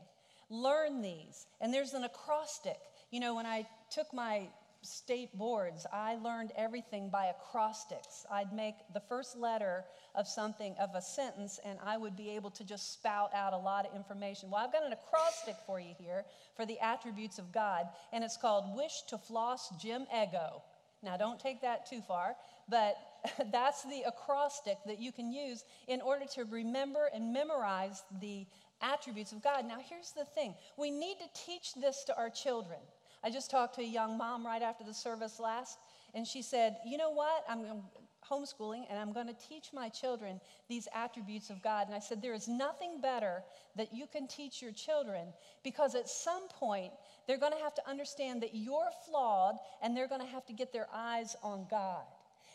learn 0.51 1.03
these. 1.03 1.47
And 1.61 1.73
there's 1.73 1.95
an 1.95 2.05
acrostic. 2.05 2.79
You 3.11 3.21
know, 3.21 3.35
when 3.35 3.47
I 3.47 3.67
took 3.91 4.13
my 4.15 4.49
state 4.83 5.37
boards, 5.37 5.87
I 5.93 6.17
learned 6.17 6.53
everything 6.57 7.11
by 7.11 7.27
acrostics. 7.27 8.25
I'd 8.31 8.53
make 8.53 8.75
the 8.95 9.01
first 9.01 9.37
letter 9.37 9.85
of 10.15 10.29
something, 10.29 10.75
of 10.81 10.91
a 10.95 11.03
sentence, 11.03 11.59
and 11.65 11.79
I 11.85 11.97
would 11.97 12.17
be 12.17 12.31
able 12.31 12.51
to 12.53 12.65
just 12.65 12.93
spout 12.93 13.35
out 13.35 13.53
a 13.53 13.59
lot 13.59 13.87
of 13.87 13.95
information. 13.95 14.51
Well, 14.51 14.65
I've 14.65 14.73
got 14.73 14.85
an 14.85 14.93
acrostic 14.93 15.57
for 15.67 15.81
you 15.81 15.95
here 15.99 16.25
for 16.57 16.65
the 16.65 16.79
attributes 16.81 17.39
of 17.39 17.53
God, 17.53 17.87
and 18.13 18.23
it's 18.23 18.37
called 18.37 18.77
Wish 18.77 19.03
to 19.09 19.19
Floss 19.19 19.71
Jim 19.81 20.07
Ego. 20.15 20.63
Now, 21.03 21.17
don't 21.17 21.39
take 21.39 21.63
that 21.63 21.89
too 21.89 22.01
far, 22.01 22.35
but 22.69 22.97
that's 23.53 23.83
the 23.85 24.03
acrostic 24.07 24.79
that 24.87 25.01
you 25.01 25.13
can 25.13 25.33
use 25.33 25.65
in 25.87 26.01
order 26.01 26.25
to 26.35 26.45
remember 26.45 27.09
and 27.15 27.33
memorize 27.33 28.03
the 28.21 28.47
attributes 28.83 29.33
of 29.33 29.43
God. 29.43 29.67
Now, 29.67 29.79
here's 29.89 30.13
the 30.13 30.25
thing 30.25 30.55
we 30.77 30.91
need 30.91 31.17
to 31.19 31.45
teach 31.45 31.75
this 31.75 32.05
to 32.05 32.17
our 32.17 32.31
children. 32.31 32.79
I 33.23 33.31
just 33.31 33.51
talked 33.51 33.75
to 33.77 33.81
a 33.81 33.87
young 33.87 34.17
mom 34.17 34.47
right 34.47 34.63
after 34.63 34.85
the 34.85 34.95
service 34.95 35.41
last, 35.41 35.79
and 36.15 36.27
she 36.27 36.43
said, 36.43 36.77
You 36.87 36.97
know 36.97 37.11
what? 37.11 37.45
I'm 37.49 37.83
homeschooling 38.31 38.85
and 38.91 38.99
I'm 38.99 39.13
going 39.13 39.27
to 39.27 39.49
teach 39.49 39.71
my 39.73 39.89
children 39.89 40.41
these 40.69 40.87
attributes 40.95 41.51
of 41.51 41.63
God. 41.63 41.87
And 41.87 41.97
I 41.97 41.99
said, 41.99 42.21
There 42.21 42.35
is 42.35 42.49
nothing 42.49 43.01
better 43.01 43.43
that 43.77 43.93
you 43.93 44.07
can 44.07 44.27
teach 44.27 44.61
your 44.63 44.73
children 44.73 45.29
because 45.65 45.95
at 45.95 46.09
some 46.09 46.49
point 46.49 46.93
they're 47.29 47.39
going 47.39 47.53
to 47.53 47.63
have 47.63 47.75
to 47.75 47.89
understand 47.89 48.43
that 48.43 48.55
you're 48.55 48.91
flawed 49.07 49.57
and 49.83 49.97
they're 49.97 50.09
going 50.09 50.23
to 50.23 50.27
have 50.27 50.47
to 50.47 50.53
get 50.53 50.73
their 50.73 50.89
eyes 50.93 51.37
on 51.43 51.67
God. 51.71 52.03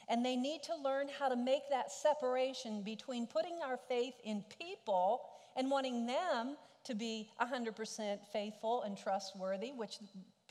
And 0.10 0.26
they 0.26 0.36
need 0.36 0.64
to 0.64 0.76
learn 0.84 1.08
how 1.18 1.30
to 1.30 1.36
make 1.36 1.70
that 1.70 1.92
separation 1.92 2.82
between 2.82 3.28
putting 3.28 3.60
our 3.66 3.78
faith 3.78 4.16
in 4.26 4.44
people 4.60 5.22
and 5.56 5.72
wanting 5.72 6.08
them 6.08 6.58
to 6.86 6.96
be 6.96 7.30
100% 7.40 8.20
faithful 8.34 8.82
and 8.82 8.98
trustworthy, 8.98 9.70
which 9.70 10.00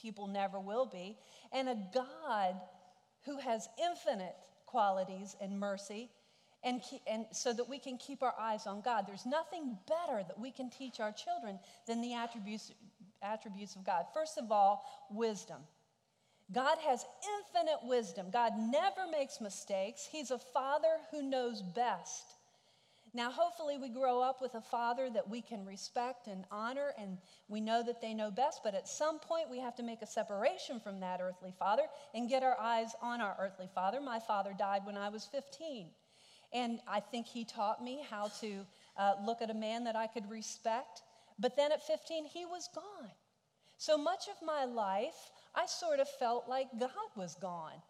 people 0.01 0.27
never 0.27 0.59
will 0.59 0.87
be, 0.87 1.19
and 1.53 1.69
a 1.69 1.77
God 1.93 2.55
who 3.25 3.39
has 3.39 3.69
infinite 3.83 4.35
qualities 4.67 5.37
and 5.41 5.59
mercy, 5.59 6.09
and, 6.65 6.81
and 7.07 7.27
so 7.33 7.53
that 7.53 7.69
we 7.69 7.79
can 7.79 7.99
keep 7.99 8.23
our 8.23 8.35
eyes 8.41 8.67
on 8.67 8.81
God. 8.81 9.05
There's 9.07 9.27
nothing 9.27 9.77
better 9.87 10.23
that 10.27 10.39
we 10.39 10.51
can 10.51 10.71
teach 10.71 11.01
our 11.01 11.13
children 11.13 11.59
than 11.87 12.01
the 12.01 12.15
attributes, 12.15 12.73
attributes 13.23 13.77
of 13.77 13.85
God. 13.85 14.07
First 14.13 14.39
of 14.39 14.51
all, 14.51 14.85
wisdom. 15.11 15.59
God 16.53 16.77
has 16.87 17.05
infinite 17.39 17.79
wisdom. 17.85 18.27
God 18.31 18.53
never 18.59 19.11
makes 19.11 19.41
mistakes. 19.41 20.09
He's 20.11 20.31
a 20.31 20.39
father 20.39 20.99
who 21.11 21.23
knows 21.23 21.63
best. 21.63 22.25
Now, 23.15 23.31
hopefully, 23.31 23.77
we 23.77 23.91
grow 23.91 24.23
up 24.23 24.41
with 24.41 24.55
a 24.55 24.61
father 24.63 25.11
that 25.11 25.29
we 25.29 25.43
can 25.43 25.67
respect 25.67 26.29
and 26.29 26.45
honor, 26.51 26.95
and 26.99 27.19
we 27.47 27.61
know 27.61 27.83
that 27.83 28.01
they 28.01 28.15
know 28.15 28.31
best. 28.31 28.61
But 28.65 28.75
at 28.75 28.89
some 28.89 29.19
point, 29.19 29.51
we 29.51 29.59
have 29.59 29.77
to 29.77 29.83
make 29.83 30.01
a 30.01 30.07
separation 30.07 30.81
from 30.81 31.01
that 31.01 31.21
earthly 31.21 31.53
father 31.59 31.83
and 32.15 32.29
get 32.29 32.43
our 32.43 32.59
eyes 32.59 32.95
on 33.03 33.21
our 33.21 33.37
earthly 33.39 33.69
father. 33.75 34.01
My 34.01 34.19
father 34.19 34.55
died 34.59 34.87
when 34.87 34.97
I 34.97 35.11
was 35.11 35.27
15. 35.27 35.89
And 36.55 36.81
I 36.89 37.01
think 37.01 37.27
he 37.27 37.45
taught 37.45 37.85
me 37.85 38.03
how 38.09 38.29
to 38.41 38.67
uh, 38.97 39.15
look 39.25 39.43
at 39.43 39.51
a 39.51 39.55
man 39.55 39.85
that 39.85 39.97
I 39.97 40.07
could 40.07 40.31
respect. 40.31 41.03
But 41.43 41.57
then 41.57 41.73
at 41.73 41.85
15, 41.85 42.25
he 42.27 42.47
was 42.47 42.69
gone. 42.73 43.11
So 43.77 43.99
much 43.99 44.29
of 44.29 44.47
my 44.47 44.65
life, 44.65 45.33
I 45.57 45.67
sort 45.67 45.99
of 45.99 46.09
felt 46.09 46.49
like 46.49 46.69
God 46.79 47.11
was 47.17 47.35
gone 47.35 47.83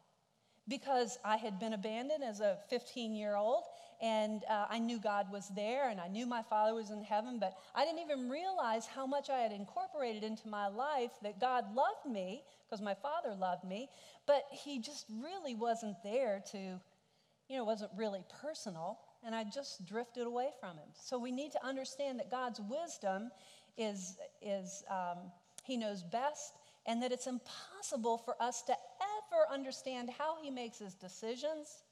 because 0.67 1.19
I 1.23 1.37
had 1.37 1.61
been 1.61 1.75
abandoned 1.75 2.25
as 2.25 2.41
a 2.41 2.57
15 2.71 3.15
year 3.15 3.37
old 3.37 3.65
and 4.01 4.43
uh, 4.49 4.67
I 4.71 4.79
knew 4.79 4.99
God 4.99 5.31
was 5.31 5.49
there 5.55 5.91
and 5.91 6.01
I 6.01 6.09
knew 6.09 6.27
my 6.27 6.43
Father 6.43 6.75
was 6.75 6.91
in 6.91 7.03
heaven, 7.03 7.39
but 7.39 7.53
I 7.75 7.85
didn't 7.85 8.01
even 8.01 8.31
realize 8.31 8.87
how 8.87 9.07
much 9.07 9.29
I 9.29 9.41
had 9.41 9.53
incorporated 9.53 10.25
into 10.25 10.49
my 10.49 10.69
life 10.69 11.11
that 11.23 11.39
God 11.39 11.67
loved 11.75 12.07
me 12.11 12.43
because 12.65 12.83
my 12.83 12.95
Father 12.95 13.35
loved 13.35 13.65
me, 13.65 13.91
but 14.27 14.45
He 14.51 14.79
just 14.81 15.05
really 15.23 15.55
wasn't 15.55 15.97
there 16.03 16.43
to, 16.53 16.59
you 16.59 17.57
know, 17.57 17.65
wasn't 17.65 17.91
really 17.97 18.25
personal, 18.41 18.99
and 19.25 19.35
I 19.35 19.45
just 19.45 19.87
drifted 19.87 20.27
away 20.27 20.49
from 20.61 20.77
Him. 20.77 20.89
So 20.95 21.19
we 21.19 21.33
need 21.33 21.53
to 21.53 21.65
understand 21.65 22.19
that 22.19 22.31
God's 22.31 22.61
wisdom 22.61 23.31
is, 23.77 24.17
is 24.41 24.83
um, 24.91 25.19
He 25.65 25.77
knows 25.77 26.03
best 26.03 26.55
and 26.87 27.03
that 27.03 27.13
it's 27.13 27.27
impossible 27.27 28.19
for 28.19 28.41
us 28.41 28.63
to 28.63 28.73
ever 28.73 29.53
understand 29.53 30.11
how 30.19 30.37
he 30.43 30.51
makes 30.51 30.79
his 30.79 30.95
decisions 30.95 31.85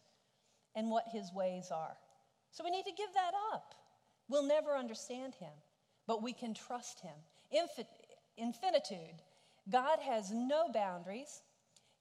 and 0.75 0.91
what 0.91 1.05
his 1.13 1.33
ways 1.33 1.71
are. 1.71 1.97
So 2.51 2.65
we 2.65 2.71
need 2.71 2.85
to 2.85 2.93
give 2.97 3.13
that 3.15 3.33
up. 3.53 3.75
We'll 4.29 4.47
never 4.47 4.77
understand 4.77 5.35
him, 5.35 5.53
but 6.07 6.23
we 6.23 6.33
can 6.33 6.55
trust 6.55 7.01
him. 7.01 7.15
Infin- 7.55 7.87
infinitude. 8.37 9.23
God 9.69 9.99
has 10.01 10.33
no 10.33 10.69
boundaries, 10.73 11.43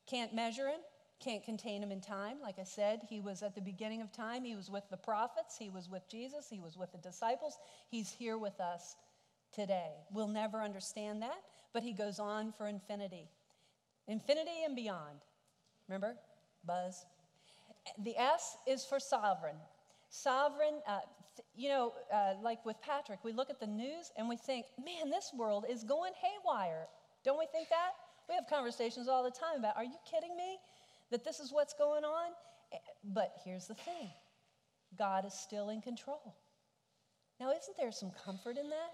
can't 0.08 0.34
measure 0.34 0.68
him, 0.68 0.80
can't 1.20 1.44
contain 1.44 1.84
him 1.84 1.92
in 1.92 2.02
time. 2.02 2.38
Like 2.42 2.60
I 2.60 2.64
said, 2.64 3.02
he 3.10 3.20
was 3.20 3.44
at 3.44 3.56
the 3.56 3.62
beginning 3.62 4.02
of 4.02 4.12
time. 4.12 4.44
He 4.44 4.56
was 4.56 4.70
with 4.70 4.84
the 4.90 4.98
prophets, 4.98 5.58
he 5.58 5.70
was 5.70 5.90
with 5.90 6.08
Jesus, 6.10 6.48
he 6.50 6.60
was 6.60 6.78
with 6.78 6.92
the 6.92 6.98
disciples. 6.98 7.58
He's 7.90 8.10
here 8.10 8.38
with 8.38 8.60
us 8.60 8.96
today. 9.54 9.92
We'll 10.12 10.28
never 10.28 10.62
understand 10.62 11.22
that, 11.22 11.42
but 11.74 11.84
he 11.84 11.94
goes 11.94 12.20
on 12.20 12.52
for 12.52 12.68
infinity. 12.68 13.30
Infinity 14.08 14.64
and 14.66 14.76
beyond. 14.76 15.20
Remember? 15.88 16.16
Buzz. 16.66 17.06
The 18.04 18.18
S 18.18 18.58
is 18.68 18.86
for 18.86 19.00
sovereign. 19.00 19.56
Sovereign, 20.10 20.82
uh, 20.88 21.00
you 21.56 21.70
know, 21.70 21.94
uh, 22.14 22.34
like 22.42 22.66
with 22.66 22.82
Patrick, 22.82 23.24
we 23.24 23.32
look 23.32 23.50
at 23.50 23.60
the 23.60 23.68
news 23.68 24.12
and 24.18 24.28
we 24.28 24.38
think, 24.38 24.66
man, 24.84 25.10
this 25.10 25.32
world 25.38 25.66
is 25.70 25.84
going 25.84 26.14
haywire. 26.16 26.88
Don't 27.24 27.40
we 27.40 27.46
think 27.52 27.70
that? 27.70 27.92
We 28.28 28.36
have 28.36 28.46
conversations 28.48 29.08
all 29.08 29.24
the 29.24 29.32
time 29.32 29.58
about, 29.58 29.76
are 29.76 29.84
you 29.84 29.98
kidding 30.10 30.36
me 30.38 30.58
that 31.12 31.24
this 31.24 31.40
is 31.40 31.52
what's 31.52 31.74
going 31.74 32.04
on? 32.04 32.32
But 33.04 33.34
here's 33.44 33.68
the 33.68 33.76
thing 33.76 34.10
God 34.98 35.26
is 35.26 35.34
still 35.34 35.70
in 35.70 35.82
control. 35.82 36.36
Now, 37.40 37.52
isn't 37.52 37.78
there 37.78 37.92
some 37.92 38.12
comfort 38.26 38.58
in 38.58 38.70
that? 38.70 38.92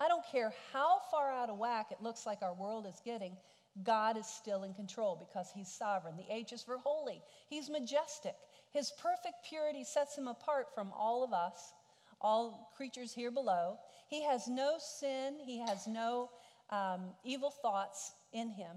I 0.00 0.08
don't 0.08 0.24
care 0.30 0.52
how 0.72 1.00
far 1.10 1.32
out 1.32 1.50
of 1.50 1.58
whack 1.58 1.86
it 1.90 2.02
looks 2.02 2.26
like 2.26 2.42
our 2.42 2.54
world 2.54 2.86
is 2.86 3.00
getting, 3.04 3.36
God 3.82 4.16
is 4.16 4.26
still 4.26 4.64
in 4.64 4.74
control 4.74 5.16
because 5.16 5.50
He's 5.54 5.68
sovereign. 5.68 6.16
The 6.16 6.32
H 6.34 6.52
is 6.52 6.62
for 6.62 6.78
holy, 6.78 7.22
He's 7.48 7.70
majestic. 7.70 8.34
His 8.70 8.92
perfect 9.00 9.46
purity 9.48 9.84
sets 9.84 10.16
Him 10.16 10.28
apart 10.28 10.66
from 10.74 10.92
all 10.92 11.24
of 11.24 11.32
us, 11.32 11.72
all 12.20 12.70
creatures 12.76 13.12
here 13.12 13.30
below. 13.30 13.78
He 14.08 14.22
has 14.24 14.48
no 14.48 14.76
sin, 14.78 15.36
He 15.44 15.58
has 15.58 15.86
no 15.86 16.30
um, 16.70 17.10
evil 17.24 17.50
thoughts 17.50 18.12
in 18.32 18.50
Him. 18.50 18.76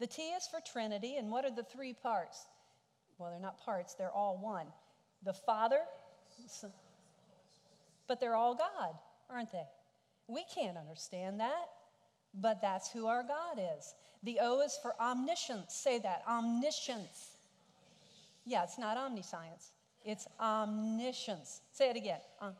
The 0.00 0.06
T 0.06 0.22
is 0.22 0.46
for 0.46 0.60
Trinity, 0.60 1.16
and 1.16 1.30
what 1.30 1.44
are 1.44 1.50
the 1.50 1.64
three 1.64 1.92
parts? 1.92 2.46
Well, 3.18 3.30
they're 3.30 3.40
not 3.40 3.60
parts, 3.64 3.94
they're 3.94 4.12
all 4.12 4.38
one. 4.40 4.66
The 5.24 5.32
Father, 5.32 5.80
but 8.06 8.20
they're 8.20 8.36
all 8.36 8.54
God, 8.54 8.94
aren't 9.28 9.50
they? 9.50 9.66
We 10.28 10.44
can't 10.54 10.76
understand 10.76 11.40
that, 11.40 11.68
but 12.32 12.62
that's 12.62 12.92
who 12.92 13.06
our 13.06 13.24
God 13.24 13.58
is. 13.78 13.94
The 14.22 14.38
O 14.40 14.60
is 14.60 14.78
for 14.82 14.94
omniscience. 15.00 15.74
Say 15.74 15.98
that 16.00 16.22
omniscience. 16.28 17.32
Yeah, 18.44 18.62
it's 18.62 18.78
not 18.78 18.96
omniscience, 18.96 19.72
it's 20.04 20.26
omniscience. 20.40 21.60
Say 21.72 21.90
it 21.90 21.96
again. 21.96 22.20
Um, 22.40 22.54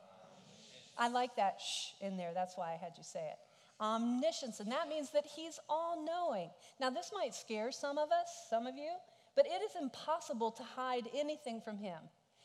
I 0.98 1.08
like 1.08 1.36
that 1.36 1.60
shh 1.60 1.92
in 2.02 2.16
there. 2.16 2.32
That's 2.34 2.56
why 2.56 2.72
I 2.72 2.76
had 2.76 2.92
you 2.96 3.04
say 3.04 3.20
it. 3.20 3.38
Omniscience, 3.80 4.60
and 4.60 4.72
that 4.72 4.88
means 4.88 5.10
that 5.10 5.26
He's 5.26 5.58
all 5.68 6.04
knowing. 6.04 6.50
Now, 6.80 6.90
this 6.90 7.10
might 7.14 7.34
scare 7.34 7.70
some 7.70 7.98
of 7.98 8.10
us, 8.10 8.46
some 8.50 8.66
of 8.66 8.76
you, 8.76 8.92
but 9.36 9.46
it 9.46 9.62
is 9.62 9.80
impossible 9.80 10.50
to 10.52 10.62
hide 10.62 11.08
anything 11.14 11.60
from 11.60 11.78
Him. 11.78 11.98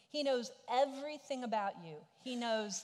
He 0.09 0.21
knows 0.21 0.51
everything 0.69 1.43
about 1.43 1.73
you. 1.83 1.95
He 2.23 2.35
knows 2.35 2.83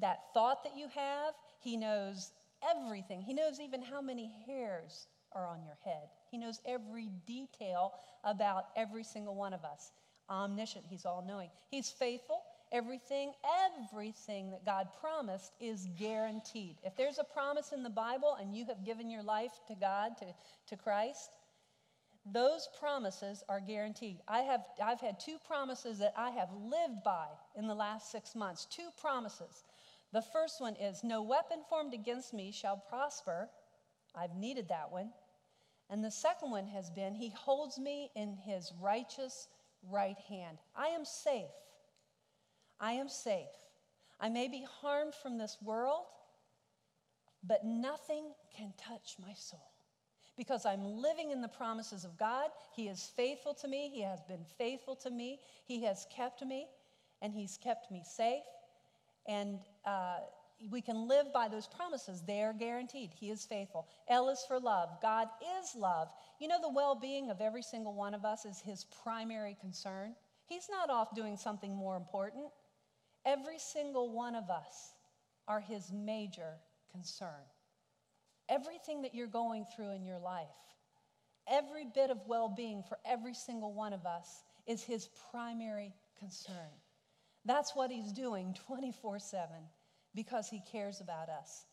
that 0.00 0.24
thought 0.34 0.64
that 0.64 0.76
you 0.76 0.88
have. 0.94 1.34
He 1.60 1.76
knows 1.76 2.32
everything. 2.68 3.22
He 3.22 3.32
knows 3.32 3.60
even 3.60 3.80
how 3.80 4.00
many 4.00 4.32
hairs 4.46 5.06
are 5.32 5.46
on 5.46 5.62
your 5.64 5.78
head. 5.84 6.08
He 6.30 6.38
knows 6.38 6.60
every 6.66 7.10
detail 7.26 7.92
about 8.24 8.66
every 8.76 9.04
single 9.04 9.36
one 9.36 9.52
of 9.52 9.64
us. 9.64 9.92
Omniscient, 10.28 10.84
He's 10.88 11.04
all 11.04 11.24
knowing. 11.26 11.50
He's 11.70 11.90
faithful. 11.90 12.42
Everything, 12.74 13.32
everything 13.78 14.50
that 14.50 14.66
God 14.66 14.88
promised 15.00 15.52
is 15.60 15.86
guaranteed. 15.96 16.74
If 16.82 16.96
there's 16.96 17.20
a 17.20 17.24
promise 17.24 17.70
in 17.70 17.84
the 17.84 17.88
Bible 17.88 18.36
and 18.40 18.52
you 18.52 18.64
have 18.66 18.84
given 18.84 19.08
your 19.08 19.22
life 19.22 19.52
to 19.68 19.76
God, 19.76 20.16
to, 20.18 20.26
to 20.66 20.76
Christ, 20.76 21.30
those 22.26 22.68
promises 22.80 23.44
are 23.48 23.60
guaranteed. 23.60 24.16
I 24.26 24.40
have, 24.40 24.64
I've 24.82 25.00
had 25.00 25.20
two 25.20 25.36
promises 25.46 26.00
that 26.00 26.14
I 26.16 26.30
have 26.30 26.48
lived 26.52 27.04
by 27.04 27.28
in 27.54 27.68
the 27.68 27.76
last 27.76 28.10
six 28.10 28.34
months. 28.34 28.66
Two 28.68 28.88
promises. 29.00 29.62
The 30.12 30.22
first 30.22 30.60
one 30.60 30.74
is 30.74 31.04
No 31.04 31.22
weapon 31.22 31.58
formed 31.70 31.94
against 31.94 32.34
me 32.34 32.50
shall 32.50 32.82
prosper. 32.88 33.50
I've 34.16 34.34
needed 34.34 34.68
that 34.70 34.90
one. 34.90 35.10
And 35.90 36.02
the 36.02 36.10
second 36.10 36.50
one 36.50 36.66
has 36.66 36.90
been 36.90 37.14
He 37.14 37.30
holds 37.30 37.78
me 37.78 38.10
in 38.16 38.36
His 38.44 38.72
righteous 38.80 39.46
right 39.88 40.18
hand. 40.28 40.58
I 40.74 40.88
am 40.88 41.04
safe. 41.04 41.52
I 42.84 42.92
am 42.92 43.08
safe. 43.08 43.48
I 44.20 44.28
may 44.28 44.46
be 44.46 44.62
harmed 44.82 45.14
from 45.14 45.38
this 45.38 45.56
world, 45.62 46.04
but 47.42 47.64
nothing 47.64 48.26
can 48.54 48.74
touch 48.76 49.16
my 49.18 49.32
soul 49.32 49.72
because 50.36 50.66
I'm 50.66 50.84
living 50.84 51.30
in 51.30 51.40
the 51.40 51.48
promises 51.48 52.04
of 52.04 52.18
God. 52.18 52.50
He 52.76 52.88
is 52.88 53.10
faithful 53.16 53.54
to 53.54 53.68
me. 53.68 53.90
He 53.90 54.02
has 54.02 54.20
been 54.28 54.44
faithful 54.58 54.96
to 54.96 55.10
me. 55.10 55.40
He 55.64 55.82
has 55.84 56.06
kept 56.14 56.44
me, 56.44 56.66
and 57.22 57.32
He's 57.32 57.56
kept 57.56 57.90
me 57.90 58.02
safe. 58.04 58.42
And 59.26 59.60
uh, 59.86 60.18
we 60.70 60.82
can 60.82 61.08
live 61.08 61.32
by 61.32 61.48
those 61.48 61.66
promises. 61.66 62.20
They 62.20 62.42
are 62.42 62.52
guaranteed. 62.52 63.12
He 63.14 63.30
is 63.30 63.46
faithful. 63.46 63.88
L 64.08 64.28
is 64.28 64.44
for 64.46 64.60
love. 64.60 64.90
God 65.00 65.28
is 65.58 65.74
love. 65.74 66.08
You 66.38 66.48
know, 66.48 66.60
the 66.60 66.68
well 66.68 66.94
being 66.94 67.30
of 67.30 67.40
every 67.40 67.62
single 67.62 67.94
one 67.94 68.12
of 68.12 68.26
us 68.26 68.44
is 68.44 68.60
His 68.60 68.84
primary 69.02 69.56
concern. 69.58 70.14
He's 70.44 70.68
not 70.70 70.90
off 70.90 71.14
doing 71.14 71.38
something 71.38 71.74
more 71.74 71.96
important. 71.96 72.44
Every 73.24 73.58
single 73.58 74.10
one 74.10 74.34
of 74.34 74.50
us 74.50 74.94
are 75.48 75.60
His 75.60 75.90
major 75.92 76.54
concern. 76.92 77.28
Everything 78.48 79.02
that 79.02 79.14
you're 79.14 79.26
going 79.26 79.66
through 79.74 79.92
in 79.92 80.04
your 80.04 80.18
life, 80.18 80.46
every 81.48 81.84
bit 81.84 82.10
of 82.10 82.18
well 82.26 82.48
being 82.48 82.82
for 82.82 82.98
every 83.04 83.34
single 83.34 83.72
one 83.72 83.92
of 83.92 84.04
us 84.06 84.42
is 84.66 84.82
His 84.82 85.08
primary 85.30 85.94
concern. 86.18 86.70
That's 87.44 87.74
what 87.74 87.90
He's 87.90 88.12
doing 88.12 88.54
24 88.66 89.18
7 89.18 89.48
because 90.14 90.48
He 90.48 90.62
cares 90.70 91.00
about 91.00 91.28
us. 91.28 91.64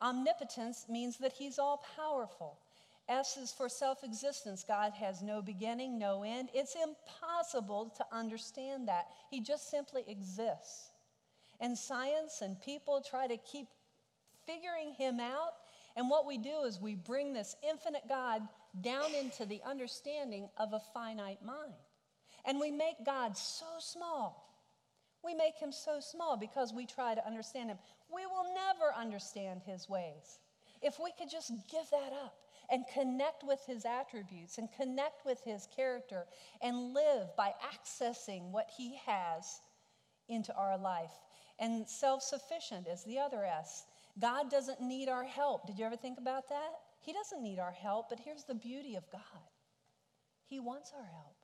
Omnipotence 0.00 0.86
means 0.88 1.18
that 1.18 1.32
He's 1.32 1.58
all 1.58 1.84
powerful. 1.96 2.58
S 3.08 3.36
is 3.36 3.52
for 3.52 3.68
self 3.68 4.02
existence. 4.02 4.64
God 4.66 4.92
has 4.94 5.22
no 5.22 5.40
beginning, 5.40 5.98
no 5.98 6.24
end. 6.24 6.48
It's 6.52 6.74
impossible 6.74 7.92
to 7.96 8.06
understand 8.12 8.88
that. 8.88 9.06
He 9.30 9.40
just 9.40 9.70
simply 9.70 10.04
exists. 10.08 10.90
And 11.60 11.78
science 11.78 12.40
and 12.42 12.60
people 12.60 13.02
try 13.08 13.26
to 13.28 13.36
keep 13.36 13.68
figuring 14.44 14.92
Him 14.92 15.20
out. 15.20 15.52
And 15.94 16.10
what 16.10 16.26
we 16.26 16.36
do 16.36 16.64
is 16.64 16.80
we 16.80 16.94
bring 16.94 17.32
this 17.32 17.56
infinite 17.68 18.08
God 18.08 18.42
down 18.82 19.14
into 19.14 19.46
the 19.46 19.62
understanding 19.64 20.48
of 20.58 20.72
a 20.72 20.80
finite 20.92 21.42
mind. 21.44 21.72
And 22.44 22.60
we 22.60 22.70
make 22.70 23.04
God 23.04 23.36
so 23.36 23.66
small. 23.78 24.46
We 25.24 25.34
make 25.34 25.58
him 25.58 25.72
so 25.72 25.98
small 26.00 26.36
because 26.36 26.72
we 26.72 26.86
try 26.86 27.14
to 27.14 27.26
understand 27.26 27.70
him. 27.70 27.78
We 28.14 28.26
will 28.26 28.44
never 28.54 28.94
understand 28.96 29.62
his 29.66 29.88
ways. 29.88 30.38
If 30.82 31.00
we 31.02 31.10
could 31.18 31.30
just 31.30 31.50
give 31.68 31.90
that 31.90 32.12
up 32.12 32.36
and 32.70 32.84
connect 32.92 33.44
with 33.44 33.60
his 33.66 33.84
attributes 33.84 34.58
and 34.58 34.68
connect 34.72 35.24
with 35.24 35.40
his 35.44 35.68
character 35.74 36.26
and 36.62 36.94
live 36.94 37.28
by 37.36 37.52
accessing 37.62 38.50
what 38.50 38.68
he 38.76 38.98
has 39.06 39.60
into 40.28 40.54
our 40.54 40.78
life. 40.78 41.12
And 41.58 41.88
self 41.88 42.22
sufficient 42.22 42.86
is 42.86 43.04
the 43.04 43.18
other 43.18 43.44
S. 43.44 43.86
God 44.18 44.50
doesn't 44.50 44.80
need 44.80 45.08
our 45.08 45.24
help. 45.24 45.66
Did 45.66 45.78
you 45.78 45.84
ever 45.84 45.96
think 45.96 46.18
about 46.18 46.48
that? 46.48 46.72
He 47.00 47.12
doesn't 47.12 47.42
need 47.42 47.58
our 47.58 47.72
help, 47.72 48.08
but 48.08 48.18
here's 48.18 48.44
the 48.44 48.54
beauty 48.54 48.96
of 48.96 49.10
God 49.10 49.22
He 50.44 50.60
wants 50.60 50.92
our 50.96 51.04
help. 51.04 51.36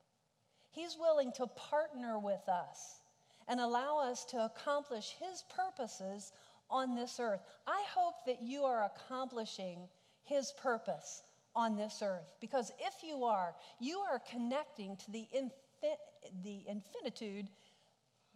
He's 0.70 0.96
willing 0.98 1.32
to 1.36 1.46
partner 1.46 2.18
with 2.18 2.48
us 2.48 3.00
and 3.46 3.60
allow 3.60 3.98
us 3.98 4.24
to 4.26 4.44
accomplish 4.44 5.14
His 5.20 5.44
purposes 5.54 6.32
on 6.70 6.94
this 6.94 7.20
earth. 7.20 7.42
I 7.66 7.84
hope 7.94 8.14
that 8.26 8.42
you 8.42 8.64
are 8.64 8.84
accomplishing 8.84 9.88
His 10.24 10.52
purpose 10.62 11.22
on 11.54 11.76
this 11.76 12.02
earth 12.02 12.32
because 12.40 12.72
if 12.78 13.02
you 13.02 13.24
are, 13.24 13.54
you 13.78 13.98
are 13.98 14.20
connecting 14.30 14.96
to 14.96 15.10
the, 15.10 15.26
infin- 15.34 16.42
the 16.42 16.62
infinitude 16.68 17.48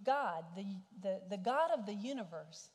God, 0.04 0.44
the, 0.54 0.66
the, 1.02 1.20
the 1.30 1.38
God 1.38 1.70
of 1.70 1.86
the 1.86 1.94
universe. 1.94 2.70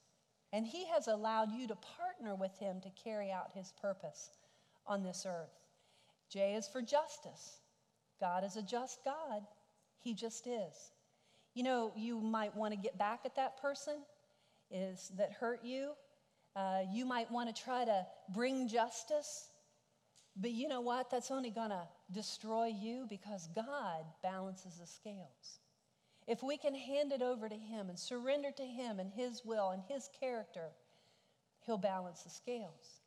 And 0.53 0.65
He 0.65 0.85
has 0.87 1.07
allowed 1.07 1.51
you 1.51 1.67
to 1.67 1.75
partner 1.75 2.35
with 2.35 2.57
Him 2.59 2.81
to 2.81 2.89
carry 3.03 3.31
out 3.31 3.51
His 3.53 3.73
purpose 3.81 4.29
on 4.87 5.03
this 5.03 5.25
earth. 5.27 5.53
J 6.29 6.55
is 6.55 6.67
for 6.67 6.81
justice. 6.81 7.59
God 8.19 8.43
is 8.43 8.55
a 8.55 8.61
just 8.61 9.03
God, 9.03 9.43
He 9.99 10.13
just 10.13 10.47
is. 10.47 10.91
You 11.53 11.63
know, 11.63 11.91
you 11.95 12.19
might 12.19 12.55
want 12.55 12.73
to 12.73 12.79
get 12.79 12.97
back 12.97 13.21
at 13.25 13.35
that 13.35 13.61
person 13.61 13.97
is 14.69 15.11
that 15.17 15.33
hurt 15.33 15.63
you. 15.63 15.91
Uh, 16.55 16.79
you 16.91 17.05
might 17.05 17.31
want 17.31 17.53
to 17.53 17.63
try 17.63 17.85
to 17.85 18.05
bring 18.33 18.67
justice. 18.67 19.49
But 20.35 20.51
you 20.51 20.67
know 20.67 20.81
what? 20.81 21.09
That's 21.09 21.31
only 21.31 21.49
going 21.49 21.69
to 21.69 21.87
destroy 22.11 22.67
you 22.67 23.05
because 23.09 23.47
God 23.55 24.05
balances 24.23 24.77
the 24.79 24.87
scales. 24.87 25.59
If 26.27 26.43
we 26.43 26.57
can 26.57 26.75
hand 26.75 27.11
it 27.11 27.21
over 27.21 27.49
to 27.49 27.55
Him 27.55 27.89
and 27.89 27.99
surrender 27.99 28.51
to 28.55 28.63
Him 28.63 28.99
and 28.99 29.11
His 29.11 29.43
will 29.43 29.71
and 29.71 29.81
His 29.87 30.09
character, 30.19 30.69
He'll 31.65 31.77
balance 31.77 32.23
the 32.23 32.29
scales. 32.29 33.01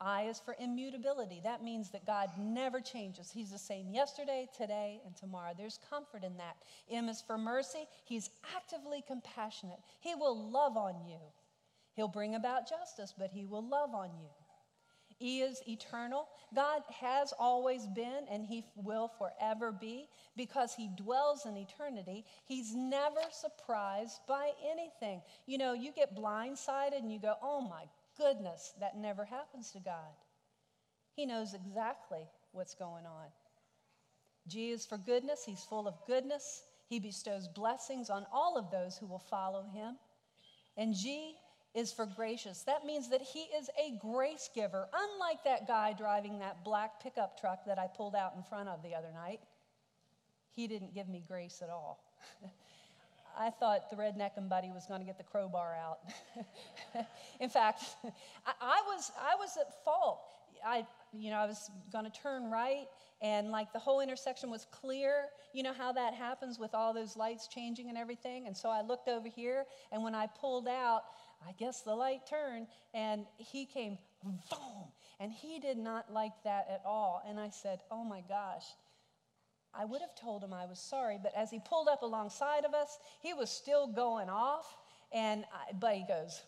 I 0.00 0.22
is 0.24 0.38
for 0.38 0.54
immutability. 0.60 1.40
That 1.42 1.64
means 1.64 1.90
that 1.90 2.06
God 2.06 2.30
never 2.38 2.80
changes. 2.80 3.32
He's 3.32 3.50
the 3.50 3.58
same 3.58 3.90
yesterday, 3.90 4.48
today, 4.56 5.00
and 5.04 5.16
tomorrow. 5.16 5.52
There's 5.56 5.80
comfort 5.90 6.22
in 6.22 6.36
that. 6.36 6.56
M 6.88 7.08
is 7.08 7.20
for 7.20 7.36
mercy. 7.36 7.88
He's 8.04 8.30
actively 8.54 9.02
compassionate. 9.06 9.80
He 9.98 10.14
will 10.14 10.50
love 10.50 10.76
on 10.76 10.94
you. 11.04 11.18
He'll 11.98 12.06
bring 12.06 12.36
about 12.36 12.68
justice, 12.68 13.12
but 13.18 13.32
He 13.32 13.44
will 13.44 13.68
love 13.68 13.92
on 13.92 14.10
you. 14.20 14.28
He 15.18 15.40
is 15.40 15.60
eternal. 15.66 16.28
God 16.54 16.82
has 17.00 17.34
always 17.36 17.88
been 17.88 18.22
and 18.30 18.46
He 18.46 18.64
will 18.76 19.10
forever 19.18 19.72
be 19.72 20.08
because 20.36 20.76
He 20.76 20.90
dwells 20.96 21.44
in 21.44 21.56
eternity. 21.56 22.24
He's 22.44 22.72
never 22.72 23.18
surprised 23.32 24.20
by 24.28 24.52
anything. 24.70 25.22
You 25.46 25.58
know, 25.58 25.72
you 25.72 25.90
get 25.92 26.14
blindsided 26.14 26.98
and 26.98 27.12
you 27.12 27.18
go, 27.18 27.34
oh 27.42 27.62
my 27.62 27.86
goodness, 28.16 28.74
that 28.78 28.96
never 28.96 29.24
happens 29.24 29.72
to 29.72 29.80
God. 29.80 30.14
He 31.16 31.26
knows 31.26 31.52
exactly 31.52 32.28
what's 32.52 32.76
going 32.76 33.06
on. 33.06 33.26
G 34.46 34.70
is 34.70 34.86
for 34.86 34.98
goodness. 34.98 35.42
He's 35.44 35.64
full 35.64 35.88
of 35.88 35.94
goodness. 36.06 36.62
He 36.88 37.00
bestows 37.00 37.48
blessings 37.48 38.08
on 38.08 38.24
all 38.32 38.56
of 38.56 38.70
those 38.70 38.96
who 38.96 39.08
will 39.08 39.18
follow 39.18 39.64
Him. 39.74 39.96
And 40.76 40.94
G 40.94 41.34
is 41.74 41.92
for 41.92 42.06
gracious. 42.06 42.62
That 42.62 42.84
means 42.84 43.10
that 43.10 43.22
he 43.22 43.40
is 43.40 43.68
a 43.78 43.98
grace 43.98 44.48
giver, 44.54 44.88
unlike 44.92 45.44
that 45.44 45.66
guy 45.66 45.94
driving 45.96 46.38
that 46.38 46.64
black 46.64 47.02
pickup 47.02 47.40
truck 47.40 47.64
that 47.66 47.78
I 47.78 47.86
pulled 47.86 48.14
out 48.14 48.32
in 48.36 48.42
front 48.42 48.68
of 48.68 48.82
the 48.82 48.94
other 48.94 49.12
night. 49.12 49.40
He 50.50 50.66
didn't 50.66 50.94
give 50.94 51.08
me 51.08 51.22
grace 51.26 51.60
at 51.62 51.70
all. 51.70 52.02
I 53.38 53.50
thought 53.50 53.90
the 53.90 53.96
redneck 53.96 54.32
and 54.36 54.48
buddy 54.48 54.70
was 54.70 54.86
going 54.86 55.00
to 55.00 55.06
get 55.06 55.16
the 55.16 55.24
crowbar 55.24 55.76
out. 55.76 56.00
in 57.40 57.48
fact, 57.48 57.84
I, 58.46 58.52
I, 58.60 58.82
was, 58.86 59.12
I 59.20 59.36
was 59.36 59.56
at 59.60 59.84
fault. 59.84 60.20
I, 60.66 60.84
you 61.12 61.30
know, 61.30 61.36
I 61.36 61.46
was 61.46 61.70
going 61.92 62.04
to 62.04 62.10
turn 62.10 62.50
right, 62.50 62.86
and 63.22 63.50
like 63.50 63.72
the 63.72 63.78
whole 63.78 64.00
intersection 64.00 64.50
was 64.50 64.66
clear. 64.72 65.26
You 65.52 65.62
know 65.62 65.72
how 65.72 65.92
that 65.92 66.14
happens 66.14 66.58
with 66.58 66.74
all 66.74 66.92
those 66.92 67.16
lights 67.16 67.46
changing 67.46 67.88
and 67.88 67.96
everything? 67.96 68.48
And 68.48 68.56
so 68.56 68.68
I 68.68 68.82
looked 68.82 69.08
over 69.08 69.28
here, 69.28 69.66
and 69.92 70.02
when 70.02 70.16
I 70.16 70.26
pulled 70.26 70.66
out, 70.66 71.02
I 71.46 71.52
guess 71.52 71.82
the 71.82 71.94
light 71.94 72.26
turned, 72.28 72.66
and 72.92 73.26
he 73.36 73.64
came, 73.64 73.98
boom, 74.22 74.92
and 75.20 75.32
he 75.32 75.58
did 75.58 75.78
not 75.78 76.12
like 76.12 76.32
that 76.44 76.68
at 76.70 76.82
all. 76.84 77.22
And 77.26 77.40
I 77.40 77.50
said, 77.50 77.80
Oh 77.90 78.04
my 78.04 78.22
gosh. 78.28 78.64
I 79.74 79.84
would 79.84 80.00
have 80.00 80.14
told 80.14 80.42
him 80.42 80.52
I 80.52 80.64
was 80.64 80.78
sorry, 80.78 81.18
but 81.22 81.32
as 81.36 81.50
he 81.50 81.60
pulled 81.60 81.88
up 81.88 82.02
alongside 82.02 82.64
of 82.64 82.74
us, 82.74 82.98
he 83.20 83.34
was 83.34 83.50
still 83.50 83.86
going 83.86 84.30
off. 84.30 84.76
And 85.12 85.44
I, 85.52 85.72
but 85.74 85.94
he 85.94 86.04
goes, 86.08 86.42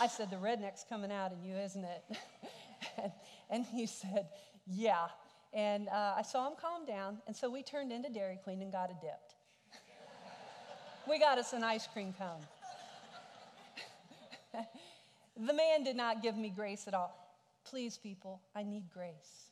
I 0.00 0.06
said, 0.06 0.30
The 0.30 0.36
redneck's 0.36 0.84
coming 0.88 1.10
out 1.10 1.32
in 1.32 1.42
you, 1.42 1.56
isn't 1.56 1.84
it? 1.84 2.04
and, 3.02 3.12
and, 3.50 3.66
he 3.66 3.86
said, 3.86 4.28
Yeah. 4.66 5.08
And 5.52 5.88
uh, 5.88 6.14
I 6.16 6.22
saw 6.22 6.46
him 6.46 6.54
calm 6.60 6.86
down, 6.86 7.18
and 7.26 7.34
so 7.34 7.50
we 7.50 7.62
turned 7.64 7.90
into 7.90 8.08
Dairy 8.08 8.38
Queen 8.44 8.62
and 8.62 8.70
got 8.70 8.90
a 8.90 8.94
dip. 9.00 9.20
we 11.08 11.18
got 11.18 11.38
us 11.38 11.52
an 11.52 11.64
ice 11.64 11.88
cream 11.92 12.14
cone. 12.16 12.46
the 15.36 15.52
man 15.52 15.84
did 15.84 15.96
not 15.96 16.22
give 16.22 16.36
me 16.36 16.50
grace 16.50 16.86
at 16.88 16.94
all. 16.94 17.16
Please, 17.64 17.96
people, 17.96 18.40
I 18.54 18.62
need 18.62 18.90
grace. 18.92 19.50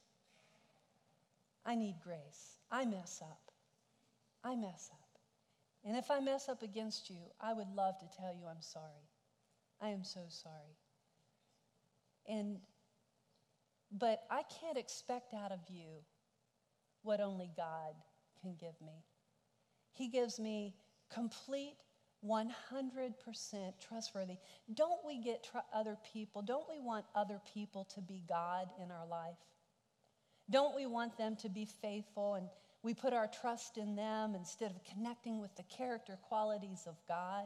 I 1.64 1.74
need 1.74 1.96
grace. 2.02 2.56
I 2.70 2.84
mess 2.84 3.20
up. 3.22 3.52
I 4.42 4.56
mess 4.56 4.90
up. 4.92 5.08
And 5.84 5.96
if 5.96 6.10
I 6.10 6.20
mess 6.20 6.48
up 6.48 6.62
against 6.62 7.10
you, 7.10 7.20
I 7.40 7.52
would 7.52 7.68
love 7.74 7.98
to 7.98 8.06
tell 8.16 8.34
you 8.34 8.46
I'm 8.46 8.62
sorry. 8.62 9.08
I 9.80 9.88
am 9.88 10.04
so 10.04 10.20
sorry. 10.28 10.76
And 12.26 12.58
but 13.90 14.24
I 14.30 14.42
can't 14.60 14.76
expect 14.76 15.32
out 15.32 15.50
of 15.50 15.60
you 15.68 16.02
what 17.02 17.20
only 17.20 17.50
God 17.56 17.94
can 18.42 18.54
give 18.60 18.78
me. 18.84 19.04
He 19.92 20.08
gives 20.08 20.38
me 20.38 20.74
complete 21.10 21.76
100% 22.26 23.72
trustworthy. 23.86 24.36
Don't 24.74 25.04
we 25.06 25.18
get 25.22 25.44
tr- 25.44 25.58
other 25.72 25.96
people, 26.12 26.42
don't 26.42 26.68
we 26.68 26.80
want 26.80 27.04
other 27.14 27.40
people 27.54 27.84
to 27.94 28.00
be 28.00 28.22
God 28.28 28.68
in 28.82 28.90
our 28.90 29.06
life? 29.06 29.36
Don't 30.50 30.74
we 30.74 30.86
want 30.86 31.16
them 31.18 31.36
to 31.36 31.48
be 31.48 31.66
faithful 31.66 32.34
and 32.34 32.48
we 32.82 32.94
put 32.94 33.12
our 33.12 33.28
trust 33.28 33.76
in 33.76 33.96
them 33.96 34.34
instead 34.34 34.70
of 34.70 34.82
connecting 34.84 35.40
with 35.40 35.54
the 35.56 35.64
character 35.64 36.18
qualities 36.28 36.84
of 36.86 36.96
God? 37.06 37.44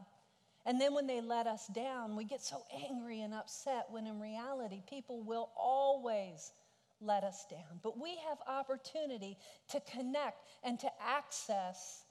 And 0.64 0.80
then 0.80 0.94
when 0.94 1.06
they 1.08 1.20
let 1.20 1.46
us 1.46 1.66
down, 1.66 2.14
we 2.14 2.24
get 2.24 2.40
so 2.40 2.62
angry 2.88 3.20
and 3.22 3.34
upset 3.34 3.86
when 3.90 4.06
in 4.06 4.20
reality, 4.20 4.80
people 4.88 5.22
will 5.22 5.50
always 5.56 6.52
let 7.00 7.24
us 7.24 7.44
down. 7.50 7.80
But 7.82 8.00
we 8.00 8.16
have 8.28 8.38
opportunity 8.46 9.36
to 9.70 9.80
connect 9.80 10.46
and 10.62 10.78
to 10.78 10.90
access 11.04 12.04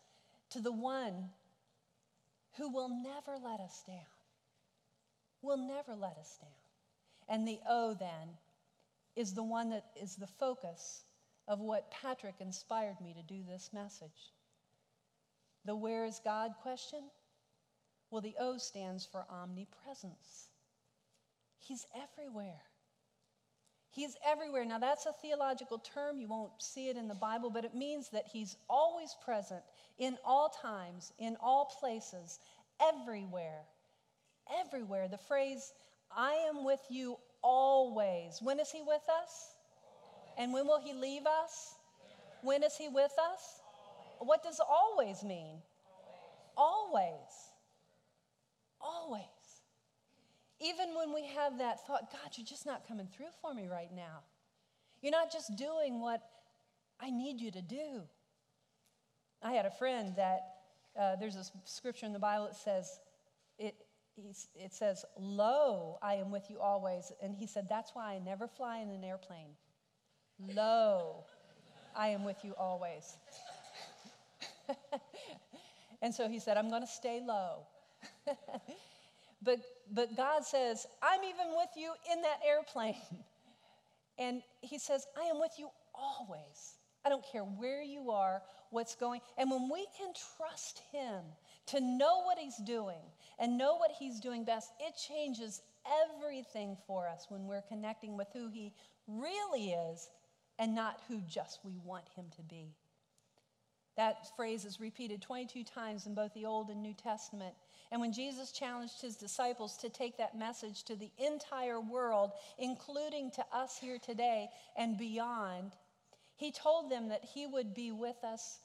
to 0.50 0.60
the 0.60 0.72
one 0.72 1.30
who 2.58 2.70
will 2.70 2.90
never 2.90 3.38
let 3.44 3.60
us 3.60 3.84
down. 3.88 3.98
Will 5.42 5.58
never 5.58 5.96
let 5.96 6.18
us 6.18 6.38
down. 6.42 6.52
And 7.30 7.48
the 7.48 7.60
O 7.68 7.94
then 7.94 8.38
is 9.16 9.34
the 9.34 9.44
one 9.44 9.70
that 9.70 9.86
is 10.02 10.16
the 10.16 10.28
focus 10.28 11.04
of 11.48 11.60
what 11.60 11.92
Patrick 11.92 12.36
inspired 12.40 13.00
me 13.02 13.14
to 13.14 13.24
do 13.24 13.42
this 13.44 13.72
message. 13.74 14.34
The 15.66 15.76
where 15.76 16.06
is 16.06 16.20
God 16.24 16.52
question? 16.62 17.02
Well, 18.10 18.22
the 18.22 18.36
O 18.40 18.58
stands 18.58 19.06
for 19.06 19.26
omnipresence. 19.30 20.50
He's 21.60 21.86
everywhere. 21.96 22.62
He's 23.94 24.16
everywhere. 24.26 24.64
Now, 24.64 24.80
that's 24.80 25.06
a 25.06 25.12
theological 25.22 25.78
term. 25.80 26.20
You 26.20 26.30
won't 26.30 26.52
see 26.60 26.88
it 26.88 26.96
in 26.96 27.10
the 27.10 27.16
Bible, 27.16 27.50
but 27.50 27.66
it 27.66 27.76
means 27.76 28.08
that 28.10 28.24
He's 28.32 28.56
always 28.70 29.16
present 29.24 29.62
in 30.00 30.18
all 30.26 30.50
times, 30.50 31.12
in 31.20 31.36
all 31.42 31.66
places, 31.80 32.40
everywhere. 32.82 33.64
Everywhere. 34.66 35.10
The 35.10 35.18
phrase, 35.18 35.74
I 36.16 36.34
am 36.50 36.64
with 36.64 36.80
you 36.90 37.18
always. 37.42 38.40
When 38.42 38.62
is 38.62 38.72
He 38.72 38.82
with 38.82 39.04
us? 39.22 39.56
And 40.38 40.54
when 40.54 40.68
will 40.68 40.80
He 40.80 40.94
leave 40.94 41.26
us? 41.26 41.76
When 42.44 42.64
is 42.64 42.78
He 42.78 42.88
with 42.88 43.12
us? 43.34 43.60
What 44.20 44.42
does 44.42 44.62
always 44.66 45.22
mean? 45.22 45.58
Always. 46.56 47.11
Even 50.72 50.96
when 50.96 51.14
we 51.14 51.28
have 51.36 51.58
that 51.58 51.86
thought, 51.86 52.12
God, 52.12 52.32
you're 52.36 52.46
just 52.46 52.66
not 52.66 52.88
coming 52.88 53.08
through 53.08 53.32
for 53.42 53.54
me 53.54 53.68
right 53.68 53.94
now. 53.94 54.22
You're 55.02 55.12
not 55.12 55.32
just 55.32 55.56
doing 55.56 56.00
what 56.00 56.22
I 57.00 57.10
need 57.10 57.42
you 57.42 57.52
to 57.52 57.62
do. 57.62 58.04
I 59.42 59.54
had 59.54 59.66
a 59.66 59.72
friend 59.72 60.14
that 60.18 60.42
uh, 61.00 61.16
there's 61.16 61.36
a 61.36 61.44
scripture 61.66 62.06
in 62.06 62.14
the 62.14 62.20
Bible 62.20 62.46
that 62.46 62.56
says, 62.56 63.00
it, 63.58 63.76
it 64.56 64.74
says, 64.74 65.04
Lo, 65.20 65.98
I 66.02 66.16
am 66.16 66.32
with 66.32 66.50
you 66.50 66.60
always. 66.60 67.12
And 67.22 67.36
he 67.36 67.48
said, 67.48 67.68
That's 67.68 67.92
why 67.94 68.14
I 68.14 68.20
never 68.20 68.48
fly 68.48 68.80
in 68.80 68.90
an 68.90 69.04
airplane. 69.04 69.56
Lo, 70.54 71.24
I 71.96 72.10
am 72.10 72.24
with 72.24 72.44
you 72.44 72.54
always. 72.58 73.18
and 76.02 76.14
so 76.14 76.30
he 76.30 76.40
said, 76.40 76.58
I'm 76.58 76.70
going 76.70 76.82
to 76.82 76.88
stay 76.88 77.22
low. 77.26 77.64
But, 79.42 79.60
but 79.92 80.16
God 80.16 80.46
says, 80.46 80.86
I'm 81.02 81.24
even 81.24 81.48
with 81.56 81.70
you 81.76 81.94
in 82.12 82.22
that 82.22 82.40
airplane. 82.48 82.96
And 84.18 84.44
He 84.62 84.78
says, 84.78 85.08
I 85.18 85.24
am 85.30 85.40
with 85.40 85.54
you 85.58 85.70
always. 85.96 86.76
I 87.04 87.10
don't 87.10 87.26
care 87.32 87.42
where 87.44 87.82
you 87.82 88.12
are, 88.12 88.44
what's 88.70 88.94
going. 88.94 89.22
And 89.38 89.50
when 89.50 89.70
we 89.72 89.88
can 89.98 90.14
trust 90.38 90.82
Him 90.92 91.24
to 91.68 91.80
know 91.80 92.22
what 92.24 92.38
He's 92.38 92.58
doing 92.58 93.02
and 93.40 93.58
know 93.58 93.78
what 93.78 93.92
He's 93.98 94.20
doing 94.20 94.46
best, 94.46 94.72
it 94.80 94.94
changes 94.96 95.62
everything 96.06 96.78
for 96.86 97.08
us 97.08 97.26
when 97.30 97.48
we're 97.48 97.64
connecting 97.64 98.18
with 98.18 98.28
who 98.34 98.48
He 98.48 98.74
really 99.08 99.72
is 99.72 100.10
and 100.60 100.76
not 100.76 101.00
who 101.08 101.22
just 101.22 101.60
we 101.64 101.78
want 101.84 102.06
Him 102.16 102.26
to 102.36 102.44
be. 102.44 102.76
That 103.98 104.36
phrase 104.36 104.66
is 104.66 104.80
repeated 104.80 105.22
22 105.22 105.64
times 105.64 106.06
in 106.06 106.14
both 106.14 106.34
the 106.34 106.46
Old 106.46 106.70
and 106.70 106.82
New 106.82 106.94
Testament. 106.94 107.56
And 107.92 108.00
when 108.00 108.14
Jesus 108.14 108.54
challenged 108.54 109.02
his 109.02 109.18
disciples 109.18 109.76
to 109.78 109.90
take 109.90 110.18
that 110.18 110.38
message 110.38 110.84
to 110.86 110.96
the 110.96 111.12
entire 111.18 111.82
world, 111.82 112.32
including 112.58 113.32
to 113.32 113.46
us 113.52 113.78
here 113.78 113.98
today 114.00 114.50
and 114.78 114.98
beyond, 114.98 115.74
he 116.38 116.52
told 116.52 116.90
them 116.90 117.10
that 117.10 117.24
he 117.24 117.46
would 117.46 117.74
be 117.74 117.92
with 117.92 118.24
us 118.24 118.60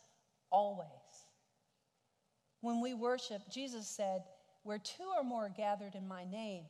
always. 0.50 0.86
When 2.60 2.80
we 2.80 2.94
worship, 2.94 3.42
Jesus 3.50 3.88
said, 3.88 4.22
Where 4.62 4.78
two 4.78 5.10
or 5.16 5.24
more 5.24 5.46
are 5.46 5.54
gathered 5.54 5.96
in 5.96 6.06
my 6.06 6.24
name, 6.24 6.64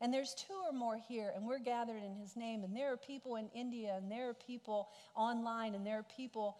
and 0.00 0.12
there's 0.12 0.34
two 0.34 0.54
or 0.66 0.72
more 0.72 0.98
here, 1.08 1.32
and 1.34 1.46
we're 1.46 1.58
gathered 1.58 2.02
in 2.02 2.16
his 2.16 2.36
name, 2.36 2.64
and 2.64 2.76
there 2.76 2.92
are 2.92 2.96
people 2.98 3.36
in 3.36 3.48
India, 3.54 3.94
and 3.96 4.10
there 4.10 4.28
are 4.28 4.34
people 4.34 4.90
online, 5.14 5.74
and 5.74 5.86
there 5.86 5.98
are 5.98 6.06
people 6.16 6.58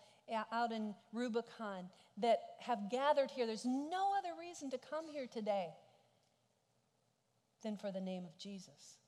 out 0.51 0.73
in 0.73 0.95
Rubicon 1.13 1.91
that 2.19 2.39
have 2.61 2.91
gathered 2.91 3.31
here. 3.31 3.47
There's 3.47 3.65
no 3.65 4.13
other 4.19 4.39
reason 4.39 4.71
to 4.71 4.79
come 4.79 5.07
here 5.09 5.27
today 5.27 5.69
than 7.63 7.77
for 7.77 7.91
the 7.91 8.01
name 8.01 8.25
of 8.25 8.39
Jesus. 8.39 8.99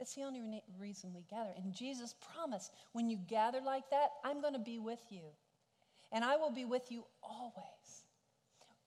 It's 0.00 0.14
the 0.14 0.22
only 0.22 0.40
re- 0.40 0.62
reason 0.78 1.12
we 1.14 1.24
gather. 1.28 1.52
And 1.56 1.74
Jesus 1.74 2.14
promised 2.34 2.72
when 2.92 3.10
you 3.10 3.18
gather 3.28 3.60
like 3.60 3.90
that, 3.90 4.10
I'm 4.24 4.40
going 4.40 4.52
to 4.52 4.58
be 4.58 4.78
with 4.78 5.02
you. 5.10 5.22
And 6.12 6.24
I 6.24 6.36
will 6.36 6.50
be 6.50 6.64
with 6.64 6.90
you 6.90 7.04
always. 7.22 8.04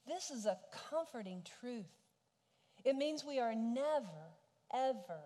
This 0.07 0.31
is 0.31 0.45
a 0.45 0.57
comforting 0.89 1.43
truth. 1.61 1.91
It 2.83 2.95
means 2.95 3.23
we 3.23 3.39
are 3.39 3.53
never, 3.53 4.33
ever, 4.73 5.21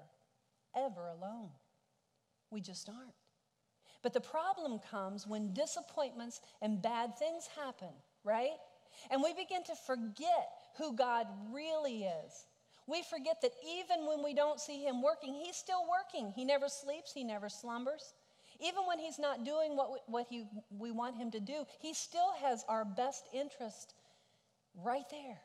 ever 0.76 1.08
alone. 1.08 1.50
We 2.52 2.62
just 2.62 2.90
aren't. 2.90 3.14
But 4.04 4.14
the 4.14 4.22
problem 4.22 4.80
comes 4.92 5.26
when 5.26 5.54
disappointments 5.54 6.42
and 6.62 6.82
bad 6.82 7.18
things 7.18 7.48
happen, 7.60 7.94
right? 8.26 8.58
And 9.10 9.24
we 9.24 9.34
begin 9.34 9.64
to 9.64 9.76
forget 9.88 10.50
who 10.78 10.96
God 10.96 11.28
really 11.52 12.04
is. 12.04 12.46
We 12.88 13.04
forget 13.04 13.42
that 13.42 13.52
even 13.66 14.06
when 14.06 14.24
we 14.24 14.34
don't 14.34 14.60
see 14.60 14.84
Him 14.84 15.02
working, 15.02 15.34
He's 15.34 15.56
still 15.56 15.84
working. 15.90 16.34
He 16.36 16.44
never 16.44 16.68
sleeps, 16.68 17.14
He 17.14 17.24
never 17.24 17.50
slumbers. 17.50 18.14
Even 18.60 18.84
when 18.88 19.00
He's 19.00 19.20
not 19.20 19.46
doing 19.46 19.76
what, 19.76 19.92
we, 19.92 20.00
what 20.08 20.28
he, 20.30 20.46
we 20.70 20.92
want 20.92 21.16
Him 21.16 21.32
to 21.32 21.40
do, 21.40 21.66
He 21.80 21.94
still 21.94 22.34
has 22.42 22.64
our 22.68 22.86
best 22.86 23.26
interest 23.34 23.94
right 24.84 25.06
there. 25.10 25.40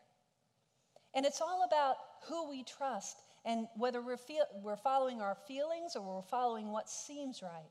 And 1.14 1.26
it's 1.26 1.40
all 1.40 1.64
about 1.66 1.96
who 2.28 2.48
we 2.48 2.62
trust 2.62 3.16
and 3.44 3.66
whether 3.76 4.00
we're, 4.02 4.16
feel, 4.16 4.44
we're 4.62 4.76
following 4.76 5.20
our 5.20 5.34
feelings 5.34 5.96
or 5.96 6.16
we're 6.16 6.22
following 6.22 6.70
what 6.70 6.88
seems 6.88 7.42
right. 7.42 7.70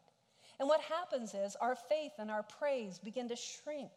And 0.59 0.67
what 0.67 0.81
happens 0.81 1.33
is 1.33 1.55
our 1.61 1.75
faith 1.75 2.11
and 2.17 2.29
our 2.29 2.43
praise 2.43 2.99
begin 2.99 3.29
to 3.29 3.35
shrink, 3.35 3.91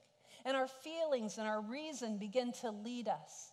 and 0.45 0.57
our 0.57 0.69
feelings 0.69 1.39
and 1.39 1.47
our 1.47 1.61
reason 1.61 2.19
begin 2.19 2.53
to 2.61 2.71
lead 2.71 3.09
us. 3.09 3.53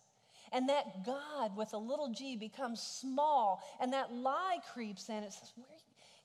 And 0.52 0.68
that 0.68 1.04
God 1.04 1.56
with 1.56 1.72
a 1.74 1.78
little 1.78 2.12
g 2.12 2.36
becomes 2.36 2.80
small, 2.80 3.62
and 3.80 3.92
that 3.92 4.12
lie 4.12 4.58
creeps 4.72 5.08
in. 5.08 5.22
It 5.22 5.32
says, 5.32 5.52
Where 5.54 5.68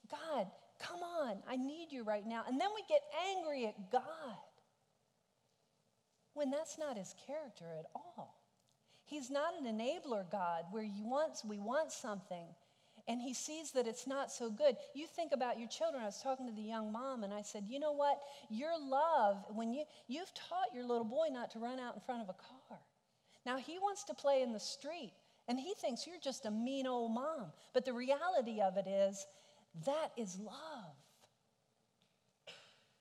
God, 0.10 0.48
come 0.80 1.02
on, 1.02 1.38
I 1.48 1.56
need 1.56 1.92
you 1.92 2.04
right 2.04 2.26
now. 2.26 2.44
And 2.48 2.60
then 2.60 2.70
we 2.76 2.82
get 2.90 3.02
angry 3.36 3.68
at 3.68 3.92
God 3.92 4.02
when 6.34 6.52
that's 6.52 6.78
not 6.78 6.98
his 6.98 7.14
character 7.26 7.66
at 7.80 7.86
all. 7.96 8.42
He's 9.06 9.30
not 9.30 9.54
an 9.60 9.66
enabler 9.66 10.30
God 10.32 10.66
where 10.72 10.84
you 10.84 11.06
want, 11.06 11.38
we 11.48 11.60
want 11.60 11.92
something 11.92 12.48
and 13.08 13.22
he 13.22 13.34
sees 13.34 13.72
that 13.72 13.88
it's 13.88 14.08
not 14.08 14.32
so 14.32 14.50
good. 14.50 14.78
You 14.94 15.06
think 15.06 15.32
about 15.32 15.60
your 15.60 15.68
children. 15.68 16.02
I 16.02 16.08
was 16.08 16.22
talking 16.22 16.48
to 16.48 16.54
the 16.54 16.62
young 16.62 16.92
mom 16.92 17.24
and 17.24 17.34
I 17.34 17.44
said, 17.44 17.66
"You 17.68 17.80
know 17.80 17.92
what? 17.92 18.20
Your 18.50 18.78
love 18.80 19.46
when 19.50 19.74
you 19.74 19.86
you've 20.08 20.34
taught 20.34 20.74
your 20.74 20.86
little 20.86 21.06
boy 21.06 21.28
not 21.32 21.52
to 21.52 21.60
run 21.60 21.80
out 21.80 21.96
in 21.96 22.02
front 22.02 22.22
of 22.22 22.30
a 22.30 22.34
car. 22.34 22.80
Now 23.46 23.58
he 23.58 23.78
wants 23.78 24.04
to 24.06 24.14
play 24.14 24.42
in 24.42 24.54
the 24.54 24.60
street 24.60 25.14
and 25.48 25.60
he 25.60 25.74
thinks 25.76 26.08
you're 26.08 26.20
just 26.20 26.46
a 26.46 26.52
mean 26.52 26.88
old 26.88 27.12
mom. 27.14 27.52
But 27.74 27.86
the 27.86 27.94
reality 27.94 28.62
of 28.62 28.78
it 28.78 28.88
is 28.88 29.26
that 29.86 30.12
is 30.18 30.40
love. 30.40 30.96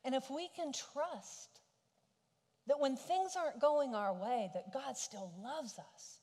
And 0.05 0.15
if 0.15 0.31
we 0.31 0.49
can 0.55 0.73
trust 0.73 1.61
that 2.67 2.79
when 2.79 2.97
things 2.97 3.37
aren't 3.37 3.61
going 3.61 3.95
our 3.95 4.13
way, 4.13 4.51
that 4.53 4.73
God 4.73 4.97
still 4.97 5.33
loves 5.43 5.79
us, 5.79 6.19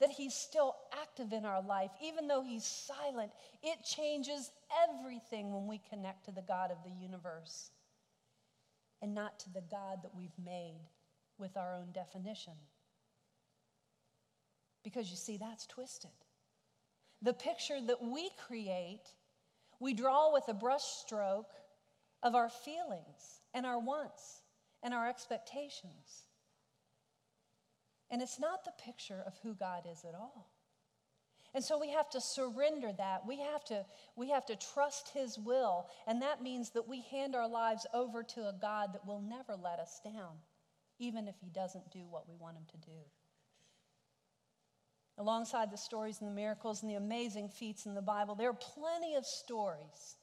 that 0.00 0.10
He's 0.10 0.34
still 0.34 0.74
active 1.02 1.32
in 1.32 1.44
our 1.44 1.62
life, 1.62 1.90
even 2.02 2.28
though 2.28 2.42
He's 2.42 2.64
silent, 2.64 3.32
it 3.62 3.84
changes 3.84 4.50
everything 4.88 5.52
when 5.52 5.66
we 5.66 5.80
connect 5.90 6.26
to 6.26 6.32
the 6.32 6.42
God 6.42 6.70
of 6.70 6.78
the 6.84 6.90
universe 6.90 7.70
and 9.02 9.14
not 9.14 9.38
to 9.40 9.52
the 9.52 9.62
God 9.70 10.00
that 10.02 10.14
we've 10.14 10.38
made 10.42 10.80
with 11.38 11.56
our 11.56 11.74
own 11.74 11.92
definition. 11.92 12.54
Because 14.82 15.10
you 15.10 15.16
see, 15.16 15.36
that's 15.36 15.66
twisted. 15.66 16.10
The 17.22 17.32
picture 17.32 17.80
that 17.86 18.02
we 18.02 18.30
create, 18.46 19.02
we 19.80 19.94
draw 19.94 20.32
with 20.32 20.44
a 20.48 20.54
brushstroke 20.54 21.50
of 22.22 22.34
our 22.34 22.48
feelings 22.48 23.40
and 23.52 23.66
our 23.66 23.78
wants 23.78 24.42
and 24.82 24.94
our 24.94 25.08
expectations. 25.08 26.25
And 28.10 28.22
it's 28.22 28.38
not 28.38 28.64
the 28.64 28.72
picture 28.82 29.22
of 29.26 29.34
who 29.42 29.54
God 29.54 29.84
is 29.90 30.04
at 30.04 30.14
all. 30.14 30.50
And 31.54 31.64
so 31.64 31.78
we 31.78 31.90
have 31.90 32.10
to 32.10 32.20
surrender 32.20 32.92
that. 32.98 33.26
We 33.26 33.38
have 33.40 33.64
to, 33.64 33.84
we 34.14 34.28
have 34.30 34.44
to 34.46 34.56
trust 34.56 35.10
His 35.14 35.38
will. 35.38 35.88
And 36.06 36.20
that 36.20 36.42
means 36.42 36.70
that 36.70 36.86
we 36.86 37.00
hand 37.10 37.34
our 37.34 37.48
lives 37.48 37.86
over 37.94 38.22
to 38.22 38.48
a 38.48 38.54
God 38.60 38.92
that 38.92 39.06
will 39.06 39.22
never 39.22 39.56
let 39.56 39.78
us 39.78 40.00
down, 40.04 40.36
even 40.98 41.26
if 41.26 41.34
He 41.40 41.48
doesn't 41.48 41.90
do 41.90 42.06
what 42.10 42.28
we 42.28 42.36
want 42.36 42.56
Him 42.56 42.66
to 42.72 42.76
do. 42.76 42.98
Alongside 45.18 45.70
the 45.70 45.78
stories 45.78 46.20
and 46.20 46.28
the 46.28 46.34
miracles 46.34 46.82
and 46.82 46.90
the 46.90 46.96
amazing 46.96 47.48
feats 47.48 47.86
in 47.86 47.94
the 47.94 48.02
Bible, 48.02 48.34
there 48.34 48.50
are 48.50 48.52
plenty 48.52 49.14
of 49.14 49.24
stories 49.24 50.16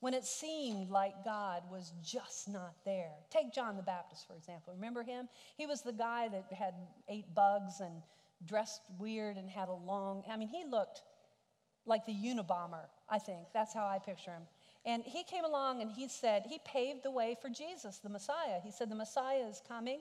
when 0.00 0.14
it 0.14 0.24
seemed 0.24 0.90
like 0.90 1.24
God 1.24 1.62
was 1.70 1.92
just 2.02 2.48
not 2.48 2.74
there. 2.84 3.12
Take 3.30 3.52
John 3.52 3.76
the 3.76 3.82
Baptist, 3.82 4.26
for 4.26 4.34
example. 4.34 4.72
Remember 4.74 5.02
him? 5.02 5.28
He 5.56 5.66
was 5.66 5.82
the 5.82 5.92
guy 5.92 6.28
that 6.28 6.52
had 6.52 6.74
ate 7.08 7.34
bugs 7.34 7.80
and 7.80 8.02
dressed 8.46 8.80
weird 8.98 9.36
and 9.36 9.48
had 9.48 9.68
a 9.68 9.74
long, 9.74 10.24
I 10.30 10.36
mean, 10.36 10.48
he 10.48 10.64
looked 10.64 11.02
like 11.84 12.06
the 12.06 12.12
Unabomber, 12.12 12.86
I 13.08 13.18
think. 13.18 13.48
That's 13.52 13.74
how 13.74 13.86
I 13.86 13.98
picture 13.98 14.30
him. 14.30 14.42
And 14.86 15.02
he 15.04 15.22
came 15.24 15.44
along 15.44 15.82
and 15.82 15.90
he 15.90 16.08
said, 16.08 16.44
he 16.48 16.58
paved 16.64 17.02
the 17.02 17.10
way 17.10 17.36
for 17.40 17.50
Jesus, 17.50 17.98
the 17.98 18.08
Messiah. 18.08 18.60
He 18.62 18.70
said, 18.70 18.90
The 18.90 18.94
Messiah 18.94 19.46
is 19.46 19.60
coming. 19.68 20.00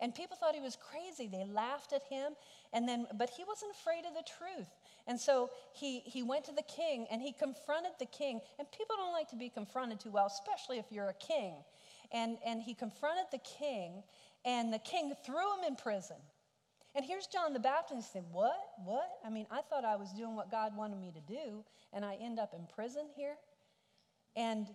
And 0.00 0.14
people 0.14 0.36
thought 0.36 0.54
he 0.54 0.60
was 0.60 0.76
crazy. 0.76 1.28
They 1.28 1.44
laughed 1.44 1.92
at 1.92 2.02
him. 2.04 2.34
And 2.72 2.88
then, 2.88 3.06
but 3.16 3.30
he 3.30 3.44
wasn't 3.44 3.72
afraid 3.72 4.04
of 4.06 4.14
the 4.14 4.22
truth. 4.22 4.68
And 5.08 5.18
so 5.18 5.50
he, 5.72 6.00
he 6.00 6.22
went 6.22 6.44
to 6.44 6.52
the 6.52 6.62
king 6.62 7.06
and 7.10 7.22
he 7.22 7.32
confronted 7.32 7.92
the 7.98 8.06
king. 8.06 8.40
And 8.58 8.70
people 8.70 8.94
don't 8.96 9.12
like 9.12 9.28
to 9.30 9.36
be 9.36 9.48
confronted 9.48 9.98
too 9.98 10.10
well, 10.10 10.26
especially 10.26 10.78
if 10.78 10.84
you're 10.90 11.08
a 11.08 11.14
king. 11.14 11.54
And, 12.12 12.36
and 12.46 12.62
he 12.62 12.74
confronted 12.74 13.24
the 13.32 13.38
king, 13.38 14.02
and 14.44 14.72
the 14.72 14.78
king 14.78 15.12
threw 15.26 15.36
him 15.58 15.64
in 15.66 15.76
prison. 15.76 16.16
And 16.94 17.04
here's 17.04 17.26
John 17.26 17.52
the 17.52 17.60
Baptist 17.60 18.12
saying, 18.12 18.24
What? 18.32 18.58
What? 18.82 19.10
I 19.24 19.28
mean, 19.28 19.46
I 19.50 19.60
thought 19.60 19.84
I 19.84 19.96
was 19.96 20.10
doing 20.12 20.34
what 20.34 20.50
God 20.50 20.74
wanted 20.74 20.98
me 20.98 21.12
to 21.12 21.20
do, 21.20 21.64
and 21.92 22.04
I 22.04 22.14
end 22.14 22.38
up 22.38 22.54
in 22.54 22.66
prison 22.74 23.08
here? 23.14 23.34
And 24.36 24.66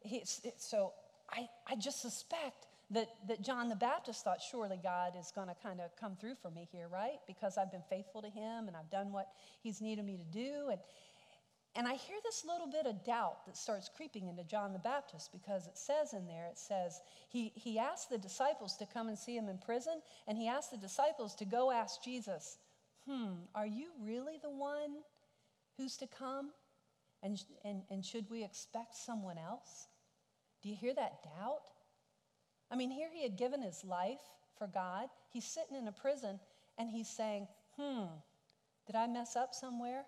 he, 0.00 0.24
so 0.56 0.94
I, 1.30 1.48
I 1.68 1.76
just 1.76 2.00
suspect 2.02 2.66
that, 2.90 3.08
that 3.28 3.42
John 3.42 3.68
the 3.68 3.76
Baptist 3.76 4.24
thought, 4.24 4.40
surely 4.42 4.78
God 4.82 5.12
is 5.18 5.32
going 5.34 5.48
to 5.48 5.54
kind 5.62 5.80
of 5.80 5.94
come 5.96 6.16
through 6.16 6.34
for 6.42 6.50
me 6.50 6.68
here, 6.72 6.88
right? 6.88 7.20
Because 7.26 7.56
I've 7.56 7.70
been 7.70 7.84
faithful 7.88 8.20
to 8.22 8.28
him 8.28 8.66
and 8.66 8.76
I've 8.76 8.90
done 8.90 9.12
what 9.12 9.28
he's 9.62 9.80
needed 9.80 10.04
me 10.04 10.16
to 10.16 10.24
do. 10.24 10.70
And, 10.70 10.80
and 11.76 11.86
I 11.86 11.94
hear 11.94 12.16
this 12.24 12.44
little 12.44 12.66
bit 12.66 12.86
of 12.86 13.04
doubt 13.04 13.46
that 13.46 13.56
starts 13.56 13.88
creeping 13.96 14.26
into 14.26 14.42
John 14.42 14.72
the 14.72 14.80
Baptist 14.80 15.30
because 15.32 15.68
it 15.68 15.78
says 15.78 16.14
in 16.14 16.26
there, 16.26 16.46
it 16.46 16.58
says, 16.58 17.00
he, 17.28 17.52
he 17.54 17.78
asked 17.78 18.10
the 18.10 18.18
disciples 18.18 18.76
to 18.78 18.86
come 18.86 19.08
and 19.08 19.16
see 19.16 19.36
him 19.36 19.48
in 19.48 19.58
prison, 19.58 20.02
and 20.26 20.36
he 20.36 20.48
asked 20.48 20.72
the 20.72 20.76
disciples 20.76 21.36
to 21.36 21.44
go 21.44 21.70
ask 21.70 22.02
Jesus, 22.02 22.58
hmm, 23.06 23.34
are 23.54 23.66
you 23.66 23.90
really 24.02 24.38
the 24.42 24.50
one 24.50 24.96
who's 25.76 25.96
to 25.98 26.08
come? 26.08 26.50
And, 27.22 27.40
and, 27.64 27.82
and 27.88 28.04
should 28.04 28.28
we 28.30 28.42
expect 28.42 28.96
someone 28.96 29.38
else? 29.38 29.86
Do 30.62 30.68
you 30.68 30.74
hear 30.74 30.94
that 30.94 31.22
doubt? 31.22 31.70
I 32.70 32.76
mean, 32.76 32.90
here 32.90 33.08
he 33.12 33.22
had 33.22 33.36
given 33.36 33.62
his 33.62 33.84
life 33.84 34.20
for 34.56 34.66
God. 34.66 35.08
He's 35.30 35.44
sitting 35.44 35.76
in 35.76 35.88
a 35.88 35.92
prison 35.92 36.38
and 36.78 36.88
he's 36.88 37.08
saying, 37.08 37.48
hmm, 37.76 38.04
did 38.86 38.96
I 38.96 39.06
mess 39.06 39.36
up 39.36 39.54
somewhere? 39.54 40.04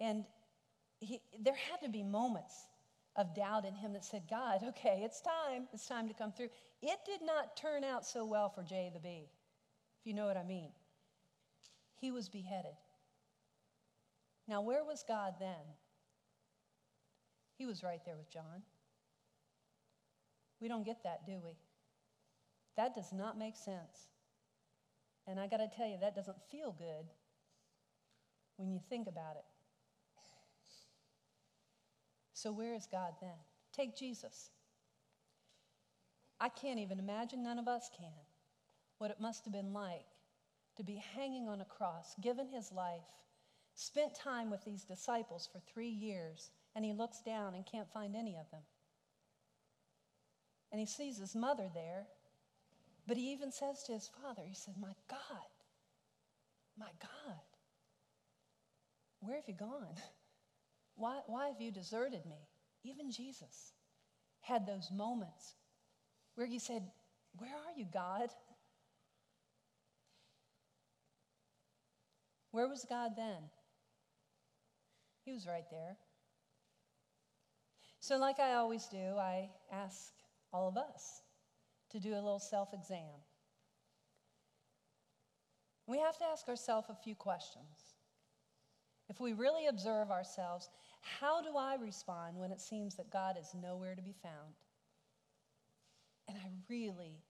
And 0.00 0.24
he, 1.00 1.20
there 1.40 1.54
had 1.54 1.80
to 1.82 1.88
be 1.88 2.02
moments 2.02 2.54
of 3.16 3.34
doubt 3.34 3.64
in 3.64 3.74
him 3.74 3.92
that 3.92 4.04
said, 4.04 4.22
God, 4.28 4.60
okay, 4.68 5.02
it's 5.04 5.20
time. 5.20 5.68
It's 5.72 5.86
time 5.86 6.08
to 6.08 6.14
come 6.14 6.32
through. 6.32 6.50
It 6.82 6.98
did 7.06 7.20
not 7.24 7.56
turn 7.56 7.84
out 7.84 8.06
so 8.06 8.24
well 8.24 8.48
for 8.48 8.62
J 8.62 8.90
the 8.92 9.00
B, 9.00 9.28
if 10.00 10.06
you 10.06 10.14
know 10.14 10.26
what 10.26 10.36
I 10.36 10.44
mean. 10.44 10.70
He 12.00 12.10
was 12.10 12.28
beheaded. 12.28 12.76
Now, 14.48 14.60
where 14.60 14.84
was 14.84 15.04
God 15.06 15.34
then? 15.40 15.74
He 17.56 17.66
was 17.66 17.82
right 17.82 18.00
there 18.04 18.16
with 18.16 18.30
John. 18.30 18.62
We 20.60 20.68
don't 20.68 20.84
get 20.84 21.02
that, 21.04 21.26
do 21.26 21.38
we? 21.44 21.56
That 22.76 22.94
does 22.94 23.12
not 23.12 23.38
make 23.38 23.56
sense. 23.56 24.08
And 25.26 25.40
I 25.40 25.46
got 25.46 25.58
to 25.58 25.68
tell 25.74 25.86
you, 25.86 25.98
that 26.00 26.14
doesn't 26.14 26.36
feel 26.50 26.74
good 26.78 27.06
when 28.56 28.70
you 28.70 28.80
think 28.88 29.08
about 29.08 29.36
it. 29.36 29.44
So, 32.32 32.52
where 32.52 32.74
is 32.74 32.86
God 32.90 33.12
then? 33.20 33.36
Take 33.72 33.96
Jesus. 33.96 34.50
I 36.38 36.48
can't 36.50 36.78
even 36.78 36.98
imagine, 36.98 37.42
none 37.42 37.58
of 37.58 37.66
us 37.66 37.88
can, 37.98 38.12
what 38.98 39.10
it 39.10 39.20
must 39.20 39.44
have 39.46 39.54
been 39.54 39.72
like 39.72 40.04
to 40.76 40.84
be 40.84 41.02
hanging 41.14 41.48
on 41.48 41.62
a 41.62 41.64
cross, 41.64 42.14
given 42.20 42.46
his 42.48 42.70
life, 42.70 43.00
spent 43.74 44.14
time 44.14 44.50
with 44.50 44.62
these 44.64 44.84
disciples 44.84 45.48
for 45.50 45.60
three 45.60 45.88
years, 45.88 46.50
and 46.74 46.84
he 46.84 46.92
looks 46.92 47.22
down 47.22 47.54
and 47.54 47.64
can't 47.64 47.90
find 47.90 48.14
any 48.14 48.36
of 48.36 48.50
them 48.50 48.60
and 50.70 50.80
he 50.80 50.86
sees 50.86 51.18
his 51.18 51.34
mother 51.34 51.68
there. 51.72 52.06
But 53.06 53.16
he 53.16 53.32
even 53.32 53.52
says 53.52 53.82
to 53.84 53.92
his 53.92 54.10
father, 54.20 54.42
he 54.44 54.54
said, 54.54 54.74
My 54.80 54.92
God, 55.08 55.50
my 56.78 56.90
God, 57.00 57.40
where 59.20 59.36
have 59.36 59.48
you 59.48 59.54
gone? 59.54 59.96
Why, 60.98 61.20
why 61.26 61.48
have 61.48 61.60
you 61.60 61.70
deserted 61.70 62.24
me? 62.24 62.48
Even 62.82 63.10
Jesus 63.10 63.74
had 64.40 64.66
those 64.66 64.90
moments 64.90 65.56
where 66.36 66.46
he 66.46 66.58
said, 66.58 66.84
Where 67.38 67.50
are 67.50 67.76
you, 67.76 67.84
God? 67.92 68.30
Where 72.50 72.66
was 72.66 72.86
God 72.88 73.12
then? 73.14 73.50
He 75.26 75.32
was 75.32 75.46
right 75.46 75.68
there. 75.70 75.98
So, 78.00 78.16
like 78.16 78.40
I 78.40 78.54
always 78.54 78.86
do, 78.86 79.18
I 79.18 79.50
ask 79.70 80.12
all 80.56 80.68
of 80.68 80.76
us 80.78 81.22
to 81.90 82.00
do 82.00 82.14
a 82.14 82.16
little 82.16 82.38
self 82.38 82.72
exam. 82.72 83.20
We 85.86 85.98
have 85.98 86.16
to 86.18 86.24
ask 86.24 86.48
ourselves 86.48 86.88
a 86.88 86.94
few 86.94 87.14
questions. 87.14 87.94
If 89.08 89.20
we 89.20 89.34
really 89.34 89.66
observe 89.66 90.10
ourselves, 90.10 90.68
how 91.00 91.42
do 91.42 91.56
I 91.56 91.76
respond 91.76 92.38
when 92.38 92.50
it 92.50 92.60
seems 92.60 92.96
that 92.96 93.12
God 93.12 93.36
is 93.38 93.54
nowhere 93.54 93.94
to 93.94 94.02
be 94.02 94.14
found? 94.20 94.54
And 96.26 96.36
I 96.38 96.48
really, 96.68 97.22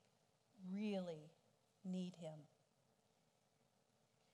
really 0.72 1.32
need 1.84 2.14
Him. 2.18 2.38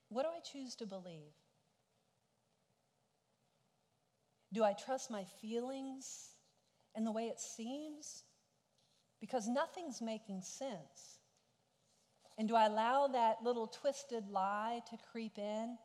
What 0.09 0.23
do 0.23 0.29
I 0.29 0.41
choose 0.41 0.77
to 0.77 0.87
believe? 0.87 1.33
Do 4.53 4.63
I 4.63 4.75
trust 4.75 5.11
my 5.11 5.25
feelings 5.41 6.37
and 6.95 7.07
the 7.07 7.13
way 7.13 7.25
it 7.25 7.41
seems? 7.41 8.23
Because 9.23 9.47
nothing's 9.47 10.03
making 10.03 10.43
sense. 10.43 11.21
And 12.37 12.49
do 12.49 12.57
I 12.57 12.67
allow 12.67 13.07
that 13.07 13.37
little 13.45 13.69
twisted 13.69 14.29
lie 14.29 14.83
to 14.91 14.97
creep 15.13 15.39
in? 15.39 15.79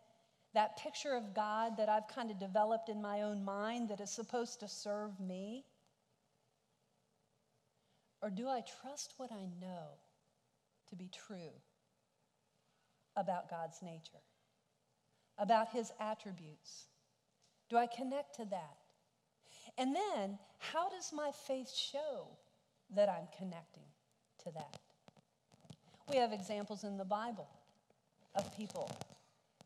That 0.56 0.76
picture 0.78 1.14
of 1.14 1.36
God 1.36 1.78
that 1.78 1.88
I've 1.88 2.08
kind 2.08 2.32
of 2.32 2.40
developed 2.40 2.90
in 2.90 3.00
my 3.00 3.22
own 3.22 3.46
mind 3.46 3.90
that 3.90 4.02
is 4.02 4.10
supposed 4.10 4.60
to 4.62 4.68
serve 4.68 5.20
me? 5.20 5.66
Or 8.24 8.32
do 8.32 8.48
I 8.48 8.64
trust 8.82 9.14
what 9.18 9.32
I 9.32 9.46
know 9.62 9.86
to 10.90 10.96
be 10.96 11.12
true 11.28 11.54
about 13.16 13.52
God's 13.52 13.84
nature, 13.84 14.24
about 15.38 15.70
his 15.70 15.92
attributes? 16.00 16.88
Do 17.70 17.78
I 17.78 17.86
connect 17.86 18.38
to 18.38 18.46
that? 18.46 18.78
And 19.78 19.96
then, 19.96 20.40
how 20.58 20.90
does 20.90 21.12
my 21.14 21.30
faith 21.46 21.72
show 21.72 22.30
that 22.96 23.10
I'm 23.10 23.28
connecting 23.38 23.84
to 24.44 24.52
that? 24.52 24.78
We 26.10 26.18
have 26.18 26.32
examples 26.32 26.84
in 26.84 26.98
the 26.98 27.06
Bible 27.06 27.50
of 28.36 28.56
people. 28.56 28.90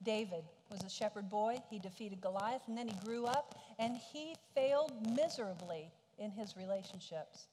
David 0.03 0.43
was 0.71 0.81
a 0.83 0.89
shepherd 0.89 1.29
boy. 1.29 1.57
He 1.69 1.77
defeated 1.77 2.21
Goliath, 2.21 2.63
and 2.67 2.77
then 2.77 2.87
he 2.87 2.95
grew 3.05 3.25
up, 3.25 3.59
and 3.77 3.95
he 3.95 4.35
failed 4.55 4.93
miserably 5.15 5.91
in 6.17 6.31
his 6.31 6.57
relationships. 6.57 7.47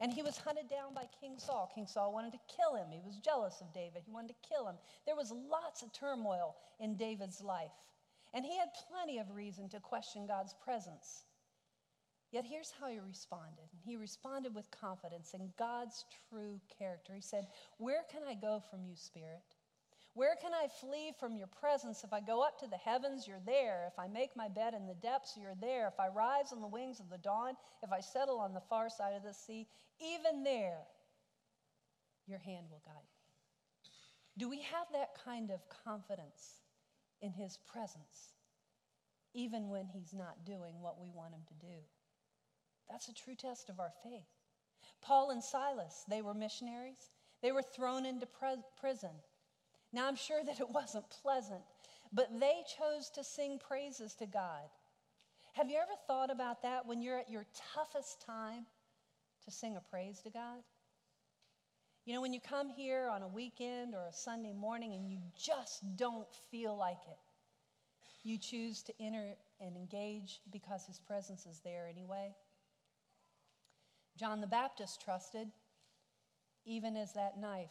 And 0.00 0.12
he 0.12 0.22
was 0.22 0.36
hunted 0.36 0.68
down 0.68 0.94
by 0.94 1.04
King 1.20 1.36
Saul. 1.38 1.70
King 1.74 1.86
Saul 1.86 2.12
wanted 2.12 2.32
to 2.32 2.38
kill 2.54 2.76
him. 2.76 2.88
He 2.92 3.00
was 3.04 3.16
jealous 3.16 3.60
of 3.60 3.72
David. 3.72 4.02
He 4.04 4.12
wanted 4.12 4.28
to 4.28 4.48
kill 4.48 4.68
him. 4.68 4.76
There 5.06 5.16
was 5.16 5.32
lots 5.32 5.82
of 5.82 5.92
turmoil 5.92 6.54
in 6.78 6.96
David's 6.96 7.40
life. 7.40 7.72
And 8.34 8.44
he 8.44 8.56
had 8.58 8.68
plenty 8.90 9.18
of 9.18 9.34
reason 9.34 9.68
to 9.70 9.80
question 9.80 10.26
God's 10.26 10.54
presence. 10.62 11.24
Yet 12.36 12.44
here's 12.44 12.74
how 12.78 12.88
he 12.88 12.98
responded. 12.98 13.64
He 13.82 13.96
responded 13.96 14.54
with 14.54 14.70
confidence 14.70 15.32
in 15.32 15.54
God's 15.58 16.04
true 16.28 16.60
character. 16.78 17.14
He 17.14 17.22
said, 17.22 17.46
Where 17.78 18.02
can 18.12 18.20
I 18.28 18.34
go 18.34 18.62
from 18.70 18.84
you, 18.84 18.94
Spirit? 18.94 19.40
Where 20.12 20.36
can 20.36 20.52
I 20.52 20.68
flee 20.68 21.14
from 21.18 21.38
your 21.38 21.46
presence? 21.46 22.04
If 22.04 22.12
I 22.12 22.20
go 22.20 22.42
up 22.42 22.60
to 22.60 22.66
the 22.66 22.76
heavens, 22.76 23.26
you're 23.26 23.40
there. 23.46 23.90
If 23.90 23.98
I 23.98 24.08
make 24.08 24.36
my 24.36 24.48
bed 24.48 24.74
in 24.74 24.86
the 24.86 25.00
depths, 25.00 25.38
you're 25.40 25.56
there. 25.62 25.88
If 25.88 25.98
I 25.98 26.08
rise 26.08 26.52
on 26.52 26.60
the 26.60 26.66
wings 26.66 27.00
of 27.00 27.08
the 27.08 27.16
dawn, 27.16 27.54
if 27.82 27.90
I 27.90 28.00
settle 28.00 28.38
on 28.38 28.52
the 28.52 28.60
far 28.68 28.90
side 28.90 29.14
of 29.16 29.22
the 29.22 29.32
sea, 29.32 29.66
even 29.98 30.44
there, 30.44 30.80
your 32.26 32.40
hand 32.40 32.66
will 32.70 32.82
guide 32.84 32.96
me. 32.96 33.90
Do 34.36 34.50
we 34.50 34.60
have 34.60 34.88
that 34.92 35.12
kind 35.24 35.50
of 35.50 35.60
confidence 35.70 36.60
in 37.22 37.32
his 37.32 37.56
presence, 37.72 38.34
even 39.32 39.70
when 39.70 39.86
he's 39.86 40.12
not 40.12 40.44
doing 40.44 40.82
what 40.82 41.00
we 41.00 41.08
want 41.08 41.32
him 41.32 41.40
to 41.48 41.66
do? 41.66 41.78
That's 42.90 43.08
a 43.08 43.14
true 43.14 43.34
test 43.34 43.68
of 43.68 43.80
our 43.80 43.92
faith. 44.02 44.28
Paul 45.02 45.30
and 45.30 45.42
Silas, 45.42 46.04
they 46.08 46.22
were 46.22 46.34
missionaries. 46.34 47.10
They 47.42 47.52
were 47.52 47.62
thrown 47.62 48.06
into 48.06 48.26
pre- 48.26 48.62
prison. 48.80 49.10
Now, 49.92 50.06
I'm 50.08 50.16
sure 50.16 50.42
that 50.44 50.60
it 50.60 50.70
wasn't 50.74 51.08
pleasant, 51.22 51.62
but 52.12 52.40
they 52.40 52.62
chose 52.78 53.10
to 53.10 53.24
sing 53.24 53.58
praises 53.58 54.14
to 54.16 54.26
God. 54.26 54.68
Have 55.54 55.70
you 55.70 55.76
ever 55.76 55.92
thought 56.06 56.30
about 56.30 56.62
that 56.62 56.86
when 56.86 57.00
you're 57.00 57.18
at 57.18 57.30
your 57.30 57.46
toughest 57.74 58.20
time 58.20 58.66
to 59.44 59.50
sing 59.50 59.76
a 59.76 59.80
praise 59.80 60.20
to 60.20 60.30
God? 60.30 60.62
You 62.04 62.14
know, 62.14 62.20
when 62.20 62.32
you 62.32 62.40
come 62.40 62.68
here 62.68 63.08
on 63.08 63.22
a 63.22 63.28
weekend 63.28 63.94
or 63.94 64.06
a 64.06 64.12
Sunday 64.12 64.52
morning 64.52 64.92
and 64.92 65.10
you 65.10 65.18
just 65.36 65.82
don't 65.96 66.28
feel 66.50 66.76
like 66.76 67.00
it, 67.08 67.18
you 68.22 68.38
choose 68.38 68.82
to 68.84 68.92
enter 69.00 69.34
and 69.60 69.76
engage 69.76 70.40
because 70.52 70.86
His 70.86 71.00
presence 71.00 71.46
is 71.46 71.60
there 71.64 71.88
anyway. 71.88 72.34
John 74.16 74.40
the 74.40 74.46
Baptist 74.46 75.02
trusted 75.02 75.48
even 76.64 76.96
as 76.96 77.12
that 77.12 77.38
knife 77.38 77.68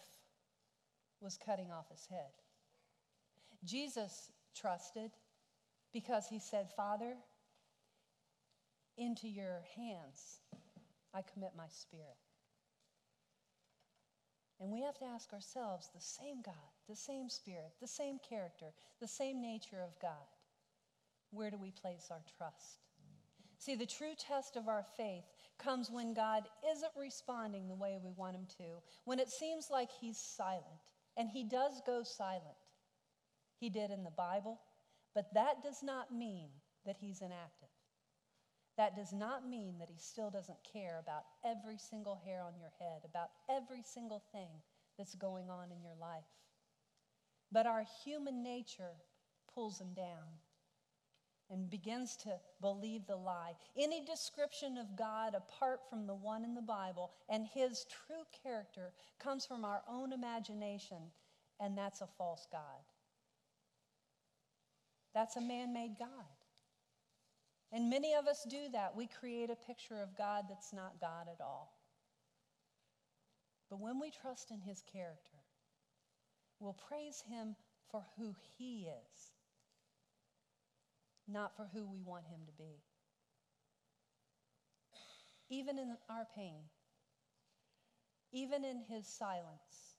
was 1.19 1.37
cutting 1.37 1.71
off 1.71 1.89
his 1.89 2.05
head. 2.09 2.31
Jesus 3.63 4.31
trusted 4.55 5.11
because 5.91 6.27
he 6.27 6.39
said, 6.39 6.69
Father, 6.75 7.15
into 8.97 9.27
your 9.27 9.63
hands 9.75 10.39
I 11.13 11.21
commit 11.33 11.51
my 11.57 11.67
spirit. 11.69 12.17
And 14.59 14.71
we 14.71 14.81
have 14.83 14.97
to 14.99 15.05
ask 15.05 15.33
ourselves 15.33 15.89
the 15.93 16.01
same 16.01 16.41
God, 16.45 16.55
the 16.87 16.95
same 16.95 17.29
spirit, 17.29 17.73
the 17.81 17.87
same 17.87 18.19
character, 18.27 18.67
the 19.01 19.07
same 19.07 19.41
nature 19.41 19.81
of 19.81 19.99
God. 20.01 20.11
Where 21.31 21.51
do 21.51 21.57
we 21.57 21.71
place 21.71 22.07
our 22.11 22.23
trust? 22.37 22.79
See, 23.57 23.75
the 23.75 23.85
true 23.85 24.13
test 24.17 24.55
of 24.55 24.67
our 24.67 24.85
faith 24.95 25.25
comes 25.57 25.89
when 25.89 26.13
God 26.13 26.43
isn't 26.71 26.91
responding 26.97 27.67
the 27.67 27.75
way 27.75 27.97
we 28.03 28.11
want 28.11 28.35
him 28.35 28.47
to, 28.57 28.81
when 29.05 29.19
it 29.19 29.29
seems 29.29 29.69
like 29.71 29.89
he's 29.91 30.17
silent. 30.17 30.65
And 31.17 31.29
he 31.29 31.43
does 31.43 31.81
go 31.85 32.03
silent. 32.03 32.57
He 33.59 33.69
did 33.69 33.91
in 33.91 34.03
the 34.03 34.11
Bible, 34.11 34.59
but 35.13 35.33
that 35.33 35.63
does 35.63 35.81
not 35.81 36.13
mean 36.13 36.49
that 36.85 36.97
he's 36.99 37.21
inactive. 37.21 37.69
That 38.77 38.95
does 38.95 39.13
not 39.13 39.47
mean 39.47 39.75
that 39.79 39.89
he 39.89 39.97
still 39.97 40.29
doesn't 40.29 40.57
care 40.71 40.99
about 40.99 41.23
every 41.45 41.77
single 41.77 42.19
hair 42.25 42.41
on 42.41 42.59
your 42.59 42.71
head, 42.79 43.01
about 43.05 43.29
every 43.49 43.81
single 43.83 44.21
thing 44.33 44.49
that's 44.97 45.15
going 45.15 45.49
on 45.49 45.71
in 45.71 45.81
your 45.81 45.95
life. 45.99 46.25
But 47.51 47.65
our 47.65 47.85
human 48.03 48.43
nature 48.43 48.97
pulls 49.53 49.79
him 49.79 49.93
down 49.95 50.39
and 51.49 51.69
begins 51.69 52.15
to 52.17 52.39
believe 52.61 53.05
the 53.05 53.15
lie. 53.15 53.53
Any 53.77 54.03
description 54.03 54.77
of 54.77 54.95
God 54.97 55.35
apart 55.35 55.81
from 55.89 56.07
the 56.07 56.15
one 56.15 56.43
in 56.43 56.55
the 56.55 56.61
Bible 56.61 57.11
and 57.29 57.45
his 57.45 57.85
true 57.85 58.23
character 58.43 58.91
comes 59.19 59.45
from 59.45 59.63
our 59.63 59.81
own 59.87 60.11
imagination, 60.11 60.97
and 61.59 61.77
that's 61.77 62.01
a 62.01 62.07
false 62.17 62.47
God. 62.51 62.61
That's 65.13 65.35
a 65.35 65.41
man 65.41 65.73
made 65.73 65.95
God. 65.99 66.09
And 67.71 67.89
many 67.89 68.13
of 68.13 68.27
us 68.27 68.45
do 68.49 68.69
that. 68.73 68.95
We 68.95 69.07
create 69.07 69.49
a 69.49 69.55
picture 69.55 70.01
of 70.01 70.17
God 70.17 70.45
that's 70.49 70.73
not 70.73 70.99
God 70.99 71.27
at 71.31 71.41
all. 71.41 71.73
But 73.69 73.79
when 73.79 73.99
we 73.99 74.11
trust 74.11 74.51
in 74.51 74.61
his 74.61 74.83
character, 74.91 75.37
we'll 76.59 76.77
praise 76.87 77.23
him 77.27 77.55
for 77.89 78.05
who 78.17 78.35
he 78.57 78.87
is 78.87 79.34
not 81.27 81.55
for 81.55 81.67
who 81.73 81.85
we 81.85 82.01
want 82.01 82.25
him 82.27 82.39
to 82.45 82.51
be. 82.57 82.81
Even 85.49 85.77
in 85.77 85.95
our 86.09 86.27
pain, 86.35 86.61
even 88.31 88.65
in 88.65 88.81
his 88.89 89.07
silence, 89.07 89.95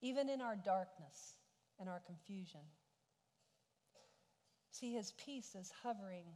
even 0.00 0.28
in 0.28 0.40
our 0.40 0.56
darkness 0.56 1.34
and 1.78 1.88
our 1.88 2.00
confusion. 2.06 2.60
See, 4.70 4.92
his 4.92 5.12
peace 5.12 5.54
is 5.54 5.72
hovering 5.82 6.26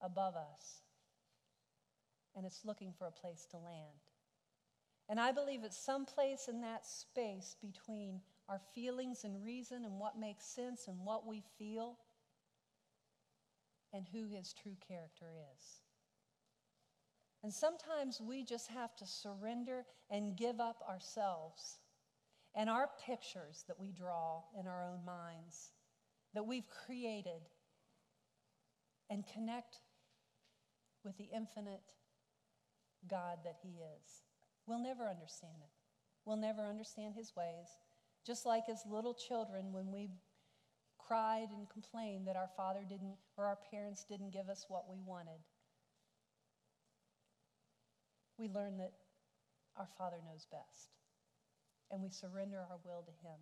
above 0.00 0.34
us, 0.36 0.82
and 2.36 2.46
it's 2.46 2.64
looking 2.64 2.92
for 2.96 3.06
a 3.06 3.12
place 3.12 3.46
to 3.50 3.56
land. 3.56 3.98
And 5.08 5.18
I 5.20 5.32
believe 5.32 5.64
it's 5.64 5.76
someplace 5.76 6.48
in 6.48 6.60
that 6.60 6.86
space 6.86 7.56
between 7.60 8.20
our 8.48 8.60
feelings 8.74 9.24
and 9.24 9.44
reason 9.44 9.84
and 9.84 9.98
what 9.98 10.18
makes 10.18 10.46
sense 10.46 10.86
and 10.88 11.04
what 11.04 11.26
we 11.26 11.42
feel 11.58 11.98
and 13.92 14.06
who 14.12 14.26
his 14.28 14.52
true 14.52 14.76
character 14.86 15.26
is. 15.56 15.80
And 17.42 17.52
sometimes 17.52 18.20
we 18.20 18.44
just 18.44 18.68
have 18.68 18.94
to 18.96 19.06
surrender 19.06 19.84
and 20.10 20.36
give 20.36 20.60
up 20.60 20.82
ourselves 20.88 21.78
and 22.54 22.68
our 22.68 22.88
pictures 23.04 23.64
that 23.66 23.80
we 23.80 23.92
draw 23.92 24.42
in 24.58 24.66
our 24.66 24.84
own 24.84 25.04
minds, 25.04 25.72
that 26.34 26.46
we've 26.46 26.68
created, 26.86 27.48
and 29.10 29.24
connect 29.26 29.80
with 31.04 31.16
the 31.16 31.28
infinite 31.34 31.82
God 33.08 33.38
that 33.44 33.56
He 33.62 33.70
is. 33.70 34.22
We'll 34.66 34.82
never 34.82 35.08
understand 35.08 35.56
it. 35.60 35.70
We'll 36.24 36.36
never 36.36 36.62
understand 36.62 37.14
His 37.16 37.32
ways. 37.36 37.68
Just 38.24 38.46
like 38.46 38.64
as 38.70 38.82
little 38.88 39.14
children, 39.14 39.72
when 39.72 39.90
we 39.90 40.10
cried 41.12 41.48
and 41.52 41.68
complained 41.68 42.26
that 42.26 42.36
our 42.36 42.48
father 42.56 42.80
didn't 42.88 43.16
or 43.36 43.44
our 43.44 43.58
parents 43.70 44.04
didn't 44.08 44.32
give 44.32 44.48
us 44.48 44.64
what 44.68 44.88
we 44.88 44.96
wanted. 45.04 45.40
we 48.42 48.48
learn 48.48 48.76
that 48.78 48.92
our 49.76 49.88
Father 49.96 50.16
knows 50.26 50.46
best 50.50 50.90
and 51.90 52.02
we 52.02 52.10
surrender 52.10 52.58
our 52.58 52.78
will 52.84 53.02
to 53.02 53.26
Him. 53.26 53.38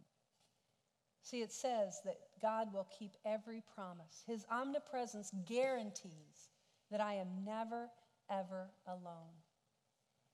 See, 1.22 1.40
it 1.42 1.52
says 1.52 2.00
that 2.04 2.18
God 2.42 2.72
will 2.72 2.88
keep 2.98 3.12
every 3.24 3.62
promise. 3.74 4.24
His 4.26 4.44
omnipresence 4.50 5.30
guarantees 5.46 6.50
that 6.90 7.00
I 7.00 7.14
am 7.14 7.28
never, 7.44 7.88
ever 8.30 8.70
alone. 8.86 9.36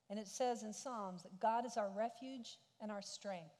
And 0.08 0.18
it 0.18 0.28
says 0.28 0.62
in 0.62 0.72
Psalms 0.72 1.24
that 1.24 1.40
God 1.40 1.66
is 1.66 1.76
our 1.76 1.90
refuge 1.90 2.58
and 2.80 2.90
our 2.90 3.02
strength, 3.02 3.54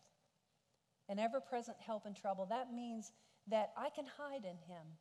an 1.08 1.18
ever 1.18 1.40
present 1.40 1.76
help 1.84 2.06
in 2.06 2.14
trouble. 2.14 2.46
That 2.46 2.72
means 2.72 3.12
that 3.48 3.72
I 3.76 3.90
can 3.90 4.06
hide 4.18 4.44
in 4.44 4.58
Him, 4.66 4.98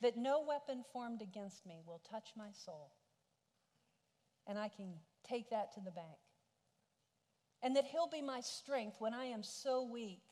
that 0.00 0.16
no 0.16 0.44
weapon 0.46 0.84
formed 0.92 1.22
against 1.22 1.66
me 1.66 1.80
will 1.84 2.00
touch 2.10 2.28
my 2.36 2.50
soul. 2.52 2.92
And 4.46 4.58
I 4.58 4.68
can 4.68 4.94
take 5.28 5.50
that 5.50 5.72
to 5.74 5.80
the 5.80 5.90
bank. 5.90 6.18
And 7.62 7.74
that 7.76 7.86
He'll 7.86 8.08
be 8.08 8.22
my 8.22 8.40
strength 8.40 8.96
when 8.98 9.14
I 9.14 9.24
am 9.24 9.42
so 9.42 9.82
weak. 9.82 10.22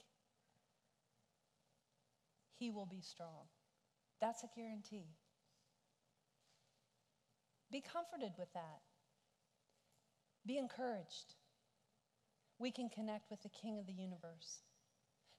He 2.54 2.70
will 2.70 2.86
be 2.86 3.00
strong. 3.00 3.48
That's 4.20 4.44
a 4.44 4.48
guarantee. 4.54 5.08
Be 7.72 7.80
comforted 7.80 8.32
with 8.38 8.52
that. 8.54 8.82
Be 10.46 10.58
encouraged. 10.58 11.34
We 12.58 12.70
can 12.70 12.88
connect 12.88 13.30
with 13.30 13.42
the 13.42 13.48
King 13.48 13.78
of 13.78 13.86
the 13.86 13.92
universe. 13.92 14.60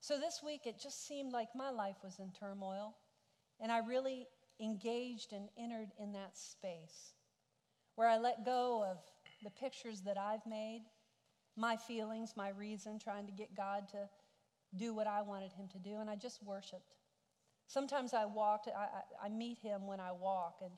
So 0.07 0.19
this 0.19 0.41
week, 0.45 0.67
it 0.67 0.79
just 0.79 1.07
seemed 1.07 1.33
like 1.33 1.55
my 1.55 1.71
life 1.71 1.95
was 2.03 2.19
in 2.19 2.29
turmoil, 2.29 2.93
and 3.59 3.71
I 3.71 3.79
really 3.79 4.27
engaged 4.59 5.33
and 5.33 5.49
entered 5.57 5.93
in 5.99 6.11
that 6.11 6.37
space 6.37 7.13
where 7.95 8.07
I 8.07 8.19
let 8.19 8.45
go 8.45 8.85
of 8.87 8.97
the 9.43 9.49
pictures 9.49 10.01
that 10.01 10.15
I've 10.15 10.45
made, 10.45 10.83
my 11.57 11.75
feelings, 11.75 12.33
my 12.37 12.49
reason, 12.49 12.99
trying 12.99 13.25
to 13.25 13.31
get 13.31 13.55
God 13.55 13.89
to 13.93 14.07
do 14.77 14.93
what 14.93 15.07
I 15.07 15.23
wanted 15.23 15.51
Him 15.53 15.67
to 15.69 15.79
do, 15.79 15.97
and 15.97 16.07
I 16.07 16.15
just 16.15 16.43
worshiped. 16.43 16.93
Sometimes 17.65 18.13
I 18.13 18.25
walked, 18.25 18.67
I, 18.67 18.83
I, 19.23 19.25
I 19.25 19.29
meet 19.29 19.57
Him 19.57 19.87
when 19.87 19.99
I 19.99 20.11
walk, 20.11 20.59
and 20.61 20.73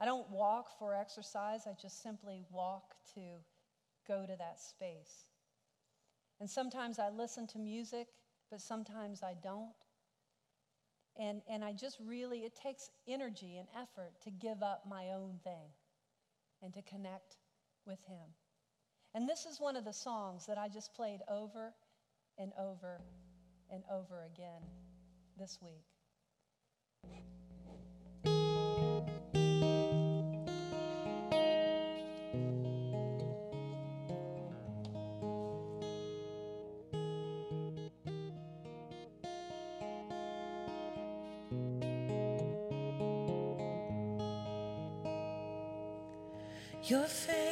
I 0.00 0.06
don't 0.06 0.28
walk 0.28 0.76
for 0.76 0.92
exercise, 0.92 1.68
I 1.68 1.76
just 1.80 2.02
simply 2.02 2.42
walk 2.50 2.96
to 3.14 3.20
go 4.08 4.26
to 4.26 4.36
that 4.36 4.58
space. 4.58 5.26
And 6.40 6.50
sometimes 6.50 6.98
I 6.98 7.10
listen 7.10 7.46
to 7.46 7.60
music, 7.60 8.08
but 8.50 8.60
sometimes 8.60 9.22
I 9.22 9.34
don't. 9.42 9.72
And, 11.18 11.40
and 11.48 11.64
I 11.64 11.72
just 11.72 11.98
really, 12.04 12.40
it 12.40 12.54
takes 12.54 12.90
energy 13.08 13.56
and 13.56 13.68
effort 13.74 14.12
to 14.22 14.30
give 14.30 14.62
up 14.62 14.84
my 14.88 15.10
own 15.12 15.40
thing 15.42 15.70
and 16.62 16.74
to 16.74 16.82
connect 16.82 17.36
with 17.86 17.98
Him. 18.06 18.34
And 19.14 19.28
this 19.28 19.46
is 19.46 19.58
one 19.60 19.76
of 19.76 19.84
the 19.84 19.92
songs 19.92 20.44
that 20.46 20.58
I 20.58 20.68
just 20.68 20.94
played 20.94 21.20
over 21.28 21.72
and 22.38 22.52
over 22.58 23.00
and 23.70 23.82
over 23.90 24.24
again 24.24 24.62
this 25.38 25.58
week. 25.62 25.86
Your 46.88 47.02
face. 47.08 47.45